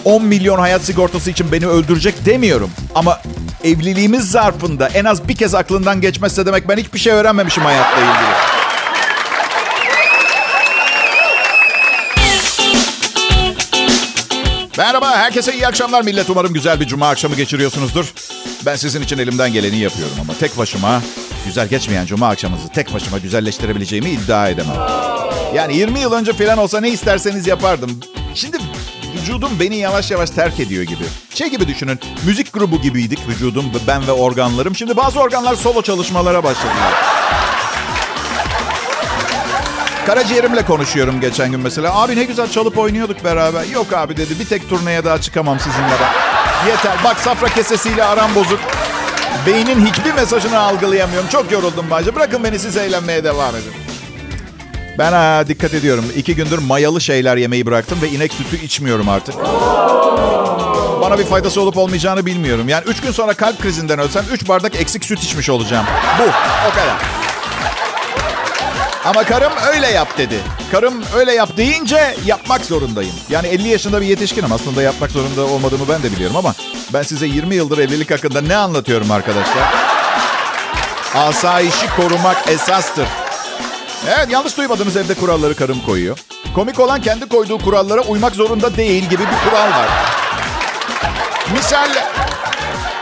10 0.05 0.25
milyon 0.25 0.59
hayat 0.59 0.81
sigortası 0.81 1.31
için 1.31 1.51
beni 1.51 1.67
öldürecek 1.67 2.25
demiyorum. 2.25 2.69
Ama 2.95 3.21
evliliğimiz 3.63 4.31
zarfında 4.31 4.87
en 4.87 5.05
az 5.05 5.27
bir 5.27 5.35
kez 5.35 5.55
aklından 5.55 6.01
geçmezse 6.01 6.45
demek 6.45 6.69
ben 6.69 6.77
hiçbir 6.77 6.99
şey 6.99 7.13
öğrenmemişim 7.13 7.63
hayatla 7.63 7.97
ilgili. 7.97 8.58
Merhaba, 14.79 15.17
herkese 15.17 15.53
iyi 15.53 15.67
akşamlar 15.67 16.01
millet. 16.01 16.29
Umarım 16.29 16.53
güzel 16.53 16.79
bir 16.79 16.87
cuma 16.87 17.09
akşamı 17.09 17.35
geçiriyorsunuzdur. 17.35 18.13
Ben 18.65 18.75
sizin 18.75 19.01
için 19.01 19.17
elimden 19.17 19.53
geleni 19.53 19.77
yapıyorum 19.77 20.15
ama 20.21 20.33
tek 20.33 20.57
başıma 20.57 21.01
güzel 21.45 21.67
geçmeyen 21.67 22.05
cuma 22.05 22.29
akşamınızı 22.29 22.67
tek 22.67 22.93
başıma 22.93 23.17
güzelleştirebileceğimi 23.17 24.09
iddia 24.09 24.49
edemem. 24.49 24.77
Yani 25.55 25.77
20 25.77 25.99
yıl 25.99 26.13
önce 26.13 26.33
falan 26.33 26.57
olsa 26.57 26.81
ne 26.81 26.89
isterseniz 26.89 27.47
yapardım. 27.47 27.99
Şimdi 28.35 28.57
vücudum 29.21 29.51
beni 29.59 29.77
yavaş 29.77 30.11
yavaş 30.11 30.29
terk 30.29 30.59
ediyor 30.59 30.83
gibi. 30.83 31.03
Şey 31.33 31.49
gibi 31.49 31.67
düşünün, 31.67 31.99
müzik 32.25 32.53
grubu 32.53 32.81
gibiydik 32.81 33.19
vücudum, 33.27 33.65
ben 33.87 34.07
ve 34.07 34.11
organlarım. 34.11 34.75
Şimdi 34.75 34.97
bazı 34.97 35.19
organlar 35.19 35.55
solo 35.55 35.81
çalışmalara 35.81 36.43
başladılar. 36.43 37.18
Karaciğerimle 40.09 40.65
konuşuyorum 40.65 41.21
geçen 41.21 41.51
gün 41.51 41.59
mesela. 41.59 42.01
Abi 42.01 42.15
ne 42.15 42.23
güzel 42.23 42.51
çalıp 42.51 42.77
oynuyorduk 42.77 43.23
beraber. 43.23 43.65
Yok 43.65 43.93
abi 43.93 44.17
dedi 44.17 44.39
bir 44.39 44.45
tek 44.45 44.69
turneye 44.69 45.05
daha 45.05 45.21
çıkamam 45.21 45.59
sizinle 45.59 45.93
ben. 46.01 46.69
Yeter 46.69 46.97
bak 47.03 47.17
safra 47.19 47.47
kesesiyle 47.47 48.03
aram 48.03 48.35
bozuk. 48.35 48.59
Beynin 49.45 49.85
hiçbir 49.85 50.13
mesajını 50.13 50.59
algılayamıyorum. 50.59 51.29
Çok 51.29 51.51
yoruldum 51.51 51.85
bence. 51.91 52.15
Bırakın 52.15 52.43
beni 52.43 52.59
siz 52.59 52.77
eğlenmeye 52.77 53.23
devam 53.23 53.55
edin. 53.55 53.71
Ben 54.97 55.11
ha, 55.11 55.43
dikkat 55.47 55.73
ediyorum. 55.73 56.05
İki 56.15 56.35
gündür 56.35 56.57
mayalı 56.57 57.01
şeyler 57.01 57.37
yemeyi 57.37 57.65
bıraktım 57.65 58.01
ve 58.01 58.09
inek 58.09 58.33
sütü 58.33 58.65
içmiyorum 58.65 59.09
artık. 59.09 59.35
Bana 61.01 61.19
bir 61.19 61.25
faydası 61.25 61.61
olup 61.61 61.77
olmayacağını 61.77 62.25
bilmiyorum. 62.25 62.69
Yani 62.69 62.83
üç 62.87 63.01
gün 63.01 63.11
sonra 63.11 63.33
kalp 63.33 63.61
krizinden 63.61 63.99
ölsem 63.99 64.25
üç 64.31 64.47
bardak 64.47 64.75
eksik 64.75 65.05
süt 65.05 65.23
içmiş 65.23 65.49
olacağım. 65.49 65.85
Bu, 66.19 66.23
o 66.69 66.71
kadar. 66.71 67.18
Ama 69.09 69.23
karım 69.23 69.53
öyle 69.73 69.87
yap 69.87 70.17
dedi. 70.17 70.39
Karım 70.71 71.03
öyle 71.15 71.33
yap 71.33 71.57
deyince 71.57 72.15
yapmak 72.25 72.65
zorundayım. 72.65 73.13
Yani 73.29 73.47
50 73.47 73.67
yaşında 73.67 74.01
bir 74.01 74.05
yetişkinim. 74.05 74.51
Aslında 74.51 74.81
yapmak 74.81 75.11
zorunda 75.11 75.45
olmadığımı 75.45 75.89
ben 75.89 76.03
de 76.03 76.11
biliyorum 76.11 76.35
ama 76.35 76.53
ben 76.93 77.01
size 77.01 77.25
20 77.25 77.55
yıldır 77.55 77.77
evlilik 77.77 78.11
hakkında 78.11 78.41
ne 78.41 78.55
anlatıyorum 78.55 79.11
arkadaşlar? 79.11 79.73
Asayişi 81.15 81.95
korumak 81.95 82.49
esastır. 82.49 83.07
Evet 84.07 84.31
yanlış 84.31 84.57
duymadığınız 84.57 84.97
evde 84.97 85.13
kuralları 85.13 85.55
karım 85.55 85.79
koyuyor. 85.85 86.17
Komik 86.55 86.79
olan 86.79 87.01
kendi 87.01 87.29
koyduğu 87.29 87.57
kurallara 87.57 88.01
uymak 88.01 88.35
zorunda 88.35 88.77
değil 88.77 89.03
gibi 89.03 89.23
bir 89.23 89.49
kural 89.49 89.69
var. 89.69 89.89
Misal 91.53 91.89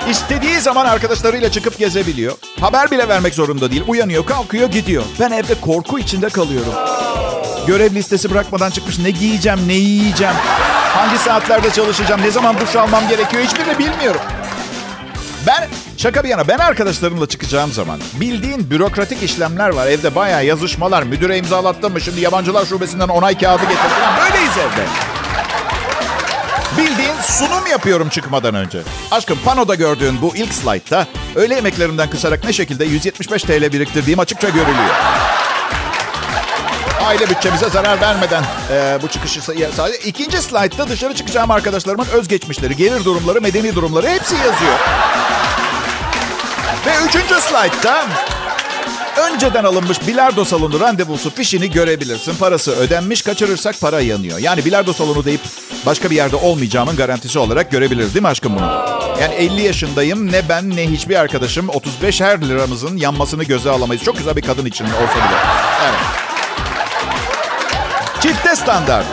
istediği 0.10 0.60
zaman 0.60 0.86
arkadaşlarıyla 0.86 1.52
çıkıp 1.52 1.78
gezebiliyor. 1.78 2.34
Haber 2.60 2.92
bile 2.92 3.08
vermek 3.08 3.34
zorunda 3.34 3.72
değil. 3.72 3.84
Uyanıyor, 3.88 4.26
kalkıyor, 4.26 4.72
gidiyor. 4.72 5.04
Ben 5.20 5.32
evde 5.32 5.62
korku 5.62 6.00
içinde 6.00 6.30
kalıyorum. 6.30 6.74
Görev 7.68 7.96
listesi 7.96 8.32
bırakmadan 8.32 8.70
çıkmış. 8.70 9.00
Ne 9.00 9.12
giyeceğim, 9.12 9.60
ne 9.68 9.74
yiyeceğim, 9.74 10.36
hangi 10.96 11.18
saatlerde 11.18 11.72
çalışacağım, 11.72 12.22
ne 12.22 12.32
zaman 12.32 12.60
duş 12.60 12.76
almam 12.76 13.08
gerekiyor 13.10 13.44
hiçbirini 13.44 13.80
bilmiyorum. 13.80 14.22
Ben 15.48 15.68
şaka 15.98 16.24
bir 16.24 16.30
yana 16.30 16.48
ben 16.48 16.58
arkadaşlarımla 16.58 17.28
çıkacağım 17.28 17.72
zaman 17.72 18.00
bildiğin 18.14 18.70
bürokratik 18.72 19.24
işlemler 19.24 19.70
var. 19.70 19.88
Evde 19.88 20.16
bayağı 20.16 20.46
yazışmalar. 20.46 21.04
Müdüre 21.04 21.38
imzalattım 21.38 21.94
mı 21.94 22.02
şimdi 22.02 22.22
yabancılar 22.22 22.66
şubesinden 22.66 23.08
onay 23.08 23.38
kağıdı 23.40 23.64
getir 23.64 23.78
falan. 23.78 24.18
Böyleyiz 24.18 24.52
evde. 24.52 25.17
Bildiğin 26.78 27.22
sunum 27.22 27.68
yapıyorum 27.68 28.10
çıkmadan 28.10 28.56
önce. 28.56 28.80
Aşkım 29.12 29.40
panoda 29.46 29.76
gördüğün 29.76 30.22
bu 30.22 30.36
ilk 30.36 30.54
slaytta 30.54 31.08
öğle 31.36 31.56
yemeklerimden 31.56 32.10
kısarak 32.10 32.44
ne 32.44 32.54
şekilde 32.54 32.86
175 32.86 33.44
TL 33.44 33.74
biriktirdiğim 33.74 34.20
açıkça 34.20 34.50
görülüyor. 34.50 34.96
Aile 37.06 37.30
bütçemize 37.30 37.70
zarar 37.70 38.02
vermeden 38.02 38.44
e, 38.72 39.00
bu 39.02 39.08
çıkışı 39.08 39.42
sadece. 39.42 40.00
İkinci 40.06 40.38
slaytta 40.38 40.90
dışarı 40.90 41.14
çıkacağım 41.14 41.52
arkadaşlarımın 41.52 42.08
özgeçmişleri, 42.14 42.76
gelir 42.76 43.06
durumları, 43.06 43.42
medeni 43.42 43.76
durumları 43.76 44.08
hepsi 44.08 44.36
yazıyor. 44.36 44.80
Ve 46.86 46.92
üçüncü 47.08 47.42
slaytta 47.42 48.08
önceden 49.18 49.64
alınmış 49.64 50.08
bilardo 50.08 50.46
salonu 50.46 50.80
randevusu 50.80 51.30
fişini 51.30 51.72
görebilirsin. 51.72 52.36
Parası 52.36 52.72
ödenmiş, 52.72 53.22
kaçırırsak 53.22 53.82
para 53.82 54.02
yanıyor. 54.02 54.40
Yani 54.40 54.66
bilardo 54.66 54.94
salonu 54.94 55.26
deyip 55.26 55.42
başka 55.86 56.10
bir 56.10 56.16
yerde 56.16 56.36
olmayacağımın 56.36 56.96
garantisi 56.96 57.40
olarak 57.40 57.72
görebiliriz 57.72 58.14
değil 58.14 58.22
mi 58.22 58.28
aşkım 58.28 58.56
bunu? 58.56 58.98
Yani 59.22 59.34
50 59.34 59.62
yaşındayım 59.62 60.32
ne 60.32 60.50
ben 60.50 60.76
ne 60.76 60.88
hiçbir 60.88 61.16
arkadaşım 61.16 61.70
35 61.70 62.22
her 62.22 62.42
liramızın 62.42 62.98
yanmasını 62.98 63.44
göze 63.44 63.70
alamayız. 63.70 64.04
Çok 64.04 64.18
güzel 64.18 64.36
bir 64.36 64.42
kadın 64.42 64.66
için 64.66 64.86
olsa 64.86 65.16
bile. 65.16 65.38
Evet. 65.86 66.28
Çifte 68.22 68.56
standart. 68.56 69.06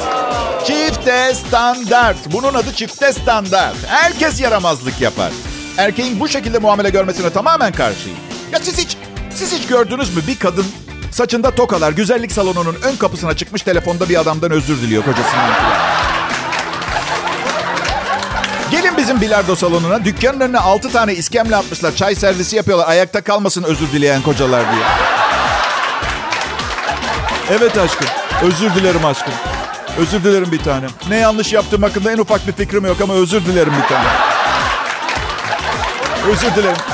Çifte 0.66 1.34
standart. 1.34 2.16
Bunun 2.32 2.54
adı 2.54 2.74
çifte 2.74 3.12
standart. 3.12 3.76
Herkes 3.86 4.40
yaramazlık 4.40 5.00
yapar. 5.00 5.32
Erkeğin 5.78 6.20
bu 6.20 6.28
şekilde 6.28 6.58
muamele 6.58 6.90
görmesine 6.90 7.30
tamamen 7.30 7.72
karşıyım. 7.72 8.18
Ya 8.52 8.58
siz 8.62 8.78
hiç, 8.78 8.96
siz 9.34 9.52
hiç 9.52 9.66
gördünüz 9.66 10.16
mü 10.16 10.22
bir 10.26 10.38
kadın 10.38 10.66
saçında 11.10 11.50
tokalar 11.50 11.92
güzellik 11.92 12.32
salonunun 12.32 12.76
ön 12.82 12.96
kapısına 12.96 13.36
çıkmış 13.36 13.62
telefonda 13.62 14.08
bir 14.08 14.20
adamdan 14.20 14.50
özür 14.50 14.82
diliyor 14.82 15.04
kocasından. 15.04 15.50
Gelin 18.70 18.96
bizim 18.96 19.20
bilardo 19.20 19.56
salonuna. 19.56 20.04
Dükkanın 20.04 20.40
önüne 20.40 20.58
6 20.58 20.92
tane 20.92 21.14
iskemle 21.14 21.56
atmışlar. 21.56 21.96
Çay 21.96 22.14
servisi 22.14 22.56
yapıyorlar. 22.56 22.88
Ayakta 22.88 23.20
kalmasın 23.20 23.62
özür 23.62 23.92
dileyen 23.92 24.22
kocalar 24.22 24.62
diye. 24.72 24.84
Evet 27.50 27.78
aşkım. 27.78 28.06
Özür 28.42 28.74
dilerim 28.74 29.04
aşkım. 29.04 29.34
Özür 29.98 30.24
dilerim 30.24 30.52
bir 30.52 30.58
tanem. 30.58 30.90
Ne 31.08 31.16
yanlış 31.16 31.52
yaptığım 31.52 31.82
hakkında 31.82 32.12
en 32.12 32.18
ufak 32.18 32.46
bir 32.46 32.52
fikrim 32.52 32.86
yok 32.86 33.00
ama 33.00 33.14
özür 33.14 33.44
dilerim 33.46 33.72
bir 33.82 33.88
tanem. 33.88 34.10
Özür 36.28 36.54
dilerim. 36.54 36.93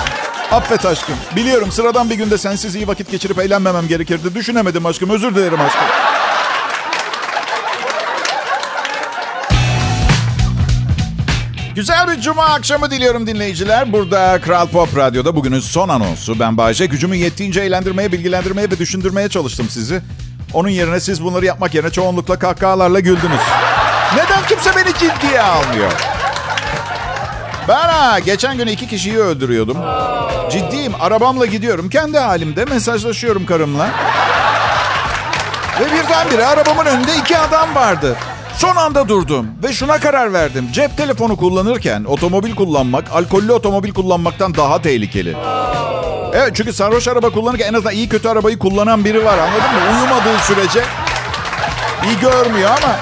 Affet 0.52 0.86
aşkım. 0.86 1.14
Biliyorum 1.36 1.72
sıradan 1.72 2.10
bir 2.10 2.14
günde 2.14 2.38
sensiz 2.38 2.74
iyi 2.74 2.88
vakit 2.88 3.10
geçirip 3.10 3.38
eğlenmemem 3.38 3.88
gerekirdi. 3.88 4.34
Düşünemedim 4.34 4.86
aşkım. 4.86 5.10
Özür 5.10 5.34
dilerim 5.34 5.60
aşkım. 5.60 5.82
Güzel 11.74 12.08
bir 12.08 12.20
cuma 12.20 12.44
akşamı 12.44 12.90
diliyorum 12.90 13.26
dinleyiciler. 13.26 13.92
Burada 13.92 14.40
Kral 14.40 14.66
Pop 14.66 14.96
Radyo'da 14.96 15.36
bugünün 15.36 15.60
son 15.60 15.88
anonsu. 15.88 16.40
Ben 16.40 16.56
Bayce. 16.56 16.86
Gücümün 16.86 17.18
yettiğince 17.18 17.60
eğlendirmeye, 17.60 18.12
bilgilendirmeye 18.12 18.70
ve 18.70 18.78
düşündürmeye 18.78 19.28
çalıştım 19.28 19.66
sizi. 19.70 20.02
Onun 20.54 20.68
yerine 20.68 21.00
siz 21.00 21.24
bunları 21.24 21.46
yapmak 21.46 21.74
yerine 21.74 21.90
çoğunlukla 21.90 22.38
kahkahalarla 22.38 23.00
güldünüz. 23.00 23.40
Neden 24.16 24.46
kimse 24.48 24.70
beni 24.76 24.94
ciddiye 24.94 25.42
almıyor? 25.42 25.92
Ben 27.68 27.88
ha, 27.88 28.18
geçen 28.18 28.56
gün 28.58 28.66
iki 28.66 28.88
kişiyi 28.88 29.18
öldürüyordum. 29.18 29.76
Ciddiyim. 30.50 30.92
Arabamla 31.00 31.46
gidiyorum. 31.46 31.88
Kendi 31.88 32.18
halimde 32.18 32.64
mesajlaşıyorum 32.64 33.46
karımla. 33.46 33.88
Ve 35.80 35.84
birdenbire 35.92 36.46
arabamın 36.46 36.86
önünde 36.86 37.16
iki 37.16 37.38
adam 37.38 37.74
vardı. 37.74 38.16
Son 38.56 38.76
anda 38.76 39.08
durdum 39.08 39.46
ve 39.62 39.72
şuna 39.72 39.98
karar 39.98 40.32
verdim. 40.32 40.68
Cep 40.72 40.96
telefonu 40.96 41.36
kullanırken 41.36 42.04
otomobil 42.04 42.54
kullanmak, 42.54 43.04
alkollü 43.12 43.52
otomobil 43.52 43.92
kullanmaktan 43.92 44.54
daha 44.54 44.82
tehlikeli. 44.82 45.36
Evet 46.34 46.50
çünkü 46.54 46.72
sarhoş 46.72 47.08
araba 47.08 47.30
kullanırken 47.30 47.68
en 47.68 47.74
azından 47.74 47.94
iyi 47.94 48.08
kötü 48.08 48.28
arabayı 48.28 48.58
kullanan 48.58 49.04
biri 49.04 49.24
var 49.24 49.38
anladın 49.38 49.74
mı? 49.74 49.98
Uyumadığı 49.98 50.38
sürece 50.42 50.84
iyi 52.04 52.20
görmüyor 52.20 52.70
ama 52.70 52.96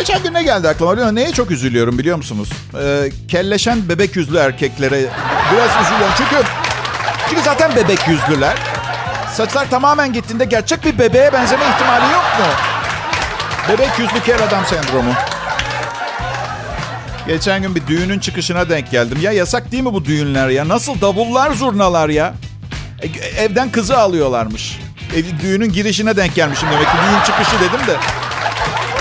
Geçen 0.00 0.22
gün 0.22 0.34
ne 0.34 0.42
geldi 0.42 0.68
aklıma? 0.68 1.12
Neye 1.12 1.32
çok 1.32 1.50
üzülüyorum 1.50 1.98
biliyor 1.98 2.16
musunuz? 2.16 2.48
Ee, 2.82 3.10
kelleşen 3.28 3.88
bebek 3.88 4.16
yüzlü 4.16 4.38
erkeklere 4.38 5.00
biraz 5.52 5.86
üzülüyorum. 5.86 6.14
Çünkü, 6.16 6.36
çünkü 7.28 7.42
zaten 7.42 7.76
bebek 7.76 8.08
yüzlüler. 8.08 8.56
Saçlar 9.34 9.70
tamamen 9.70 10.12
gittiğinde 10.12 10.44
gerçek 10.44 10.84
bir 10.84 10.98
bebeğe 10.98 11.32
benzeme 11.32 11.62
ihtimali 11.74 12.12
yok 12.12 12.24
mu? 12.38 12.46
Bebek 13.68 13.98
yüzlü 13.98 14.20
kel 14.24 14.42
adam 14.44 14.64
sendromu. 14.66 15.12
Geçen 17.26 17.62
gün 17.62 17.74
bir 17.74 17.86
düğünün 17.86 18.18
çıkışına 18.18 18.68
denk 18.68 18.90
geldim. 18.90 19.18
Ya 19.22 19.32
yasak 19.32 19.72
değil 19.72 19.82
mi 19.82 19.92
bu 19.92 20.04
düğünler 20.04 20.48
ya? 20.48 20.68
Nasıl 20.68 21.00
davullar 21.00 21.50
zurnalar 21.50 22.08
ya? 22.08 22.34
E, 23.02 23.06
evden 23.42 23.70
kızı 23.70 23.98
alıyorlarmış. 23.98 24.78
Ev, 25.16 25.24
düğünün 25.42 25.72
girişine 25.72 26.16
denk 26.16 26.34
gelmişim 26.34 26.68
demek 26.72 26.86
ki. 26.86 26.96
Düğün 26.96 27.24
çıkışı 27.24 27.60
dedim 27.60 27.86
de. 27.86 28.19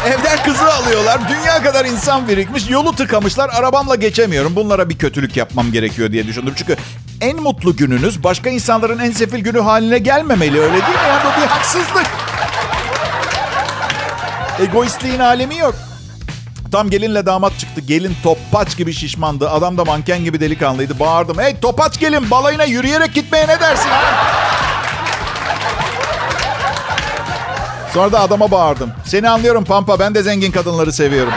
Evden 0.08 0.44
kızı 0.44 0.74
alıyorlar. 0.74 1.20
Dünya 1.30 1.64
kadar 1.64 1.86
insan 1.86 2.28
birikmiş. 2.28 2.70
Yolu 2.70 2.96
tıkamışlar. 2.96 3.50
Arabamla 3.50 3.96
geçemiyorum. 3.96 4.56
Bunlara 4.56 4.90
bir 4.90 4.98
kötülük 4.98 5.38
yapmam 5.38 5.72
gerekiyor 5.72 6.12
diye 6.12 6.28
düşündüm. 6.28 6.54
Çünkü 6.58 6.76
en 7.22 7.42
mutlu 7.42 7.76
gününüz 7.76 8.24
başka 8.24 8.50
insanların 8.50 9.00
en 9.00 9.12
sefil 9.12 9.40
günü 9.40 9.60
haline 9.60 9.98
gelmemeli. 10.00 10.60
Öyle 10.62 10.72
değil 10.74 10.84
mi? 10.84 10.90
Yani 11.08 11.22
bu 11.24 11.42
bir 11.42 11.48
haksızlık. 11.48 12.06
Egoistliğin 14.62 15.20
alemi 15.20 15.58
yok. 15.58 15.76
Tam 16.72 16.90
gelinle 16.90 17.26
damat 17.26 17.60
çıktı. 17.60 17.82
Gelin 17.82 18.16
topaç 18.24 18.78
gibi 18.78 18.94
şişmandı. 18.94 19.50
Adam 19.50 19.78
da 19.78 19.86
manken 19.86 20.24
gibi 20.24 20.40
delikanlıydı. 20.40 21.00
Bağırdım. 21.00 21.40
Hey 21.40 21.60
topaç 21.60 22.00
gelin 22.00 22.32
balayına 22.32 22.64
yürüyerek 22.64 23.14
gitmeye 23.14 23.48
ne 23.48 23.60
dersin 23.60 23.90
ha? 23.90 24.02
Sonra 27.93 28.12
da 28.12 28.19
adama 28.19 28.52
bağırdım. 28.52 28.91
Seni 29.06 29.30
anlıyorum 29.30 29.63
Pampa 29.63 29.99
ben 29.99 30.15
de 30.15 30.23
zengin 30.23 30.52
kadınları 30.52 30.93
seviyorum. 30.93 31.34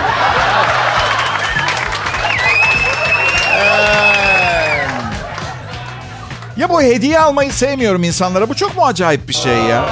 Ee, 3.54 4.86
ya 6.56 6.68
bu 6.68 6.82
hediye 6.82 7.20
almayı 7.20 7.52
sevmiyorum 7.52 8.02
insanlara. 8.04 8.48
Bu 8.48 8.54
çok 8.54 8.76
mu 8.76 8.84
acayip 8.86 9.28
bir 9.28 9.34
şey 9.34 9.56
ya? 9.56 9.84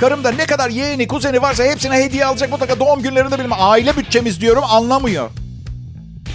Karım 0.00 0.24
da 0.24 0.30
ne 0.30 0.46
kadar 0.46 0.70
yeğeni, 0.70 1.08
kuzeni 1.08 1.42
varsa 1.42 1.64
hepsine 1.64 1.96
hediye 1.96 2.24
alacak 2.26 2.50
mutlaka 2.50 2.80
doğum 2.80 3.02
günlerinde 3.02 3.38
bilmem. 3.38 3.58
Aile 3.60 3.96
bütçemiz 3.96 4.40
diyorum 4.40 4.64
anlamıyor. 4.70 5.30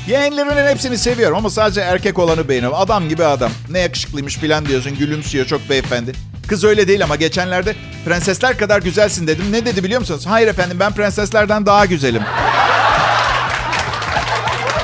Yeğenlerinin 0.07 0.67
hepsini 0.67 0.97
seviyorum 0.97 1.37
ama 1.37 1.49
sadece 1.49 1.81
erkek 1.81 2.19
olanı 2.19 2.49
beğeniyorum. 2.49 2.77
Adam 2.79 3.09
gibi 3.09 3.25
adam. 3.25 3.51
Ne 3.69 3.79
yakışıklıymış 3.79 4.37
filan 4.37 4.65
diyorsun. 4.65 4.97
Gülümsüyor 4.97 5.45
çok 5.45 5.69
beyefendi. 5.69 6.13
Kız 6.53 6.63
öyle 6.63 6.87
değil 6.87 7.03
ama 7.03 7.15
geçenlerde 7.15 7.75
prensesler 8.05 8.57
kadar 8.57 8.81
güzelsin 8.81 9.27
dedim. 9.27 9.51
Ne 9.51 9.65
dedi 9.65 9.83
biliyor 9.83 9.99
musunuz? 9.99 10.25
Hayır 10.27 10.47
efendim 10.47 10.77
ben 10.79 10.93
prenseslerden 10.93 11.65
daha 11.65 11.85
güzelim. 11.85 12.21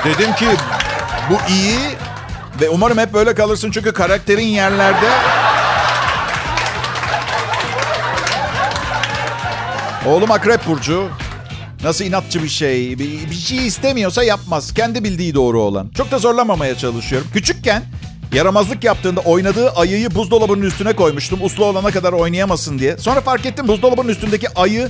dedim 0.05 0.35
ki 0.35 0.47
bu 1.29 1.51
iyi 1.51 1.79
ve 2.61 2.69
umarım 2.69 2.97
hep 2.97 3.13
böyle 3.13 3.35
kalırsın 3.35 3.71
çünkü 3.71 3.91
karakterin 3.91 4.47
yerlerde. 4.47 5.09
Oğlum 10.05 10.31
akrep 10.31 10.67
burcu. 10.67 11.09
Nasıl 11.83 12.05
inatçı 12.05 12.43
bir 12.43 12.49
şey. 12.49 12.99
Bir, 12.99 13.29
bir 13.29 13.35
şey 13.35 13.67
istemiyorsa 13.67 14.23
yapmaz. 14.23 14.73
Kendi 14.73 15.03
bildiği 15.03 15.33
doğru 15.33 15.61
olan. 15.61 15.91
Çok 15.97 16.11
da 16.11 16.17
zorlamamaya 16.17 16.77
çalışıyorum. 16.77 17.27
Küçükken 17.33 17.83
yaramazlık 18.33 18.83
yaptığında 18.83 19.19
oynadığı 19.21 19.69
ayıyı 19.69 20.15
buzdolabının 20.15 20.61
üstüne 20.61 20.93
koymuştum. 20.93 21.43
Uslu 21.43 21.65
olana 21.65 21.91
kadar 21.91 22.13
oynayamasın 22.13 22.79
diye. 22.79 22.97
Sonra 22.97 23.21
fark 23.21 23.45
ettim 23.45 23.67
buzdolabının 23.67 24.07
üstündeki 24.07 24.47
ayı 24.55 24.89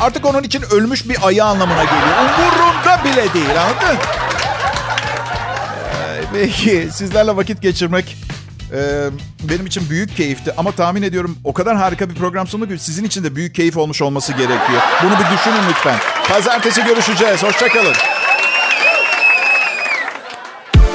artık 0.00 0.26
onun 0.26 0.42
için 0.42 0.62
ölmüş 0.70 1.08
bir 1.08 1.26
ayı 1.26 1.44
anlamına 1.44 1.84
geliyor. 1.84 2.18
Umurumda 2.20 3.04
bile 3.04 3.34
değil 3.34 3.62
anladın? 3.62 3.98
Ee, 5.94 6.20
peki 6.32 6.88
sizlerle 6.92 7.36
vakit 7.36 7.62
geçirmek 7.62 8.16
e, 8.72 9.10
benim 9.42 9.66
için 9.66 9.90
büyük 9.90 10.16
keyifti. 10.16 10.52
Ama 10.56 10.72
tahmin 10.72 11.02
ediyorum 11.02 11.38
o 11.44 11.52
kadar 11.52 11.76
harika 11.76 12.10
bir 12.10 12.14
program 12.14 12.46
sunduk 12.46 12.70
ki 12.70 12.78
sizin 12.78 13.04
için 13.04 13.24
de 13.24 13.36
büyük 13.36 13.54
keyif 13.54 13.76
olmuş 13.76 14.02
olması 14.02 14.32
gerekiyor. 14.32 14.82
Bunu 15.02 15.12
bir 15.12 15.36
düşünün 15.36 15.68
lütfen. 15.70 15.98
Pazartesi 16.28 16.84
görüşeceğiz. 16.84 17.42
Hoşçakalın. 17.42 18.11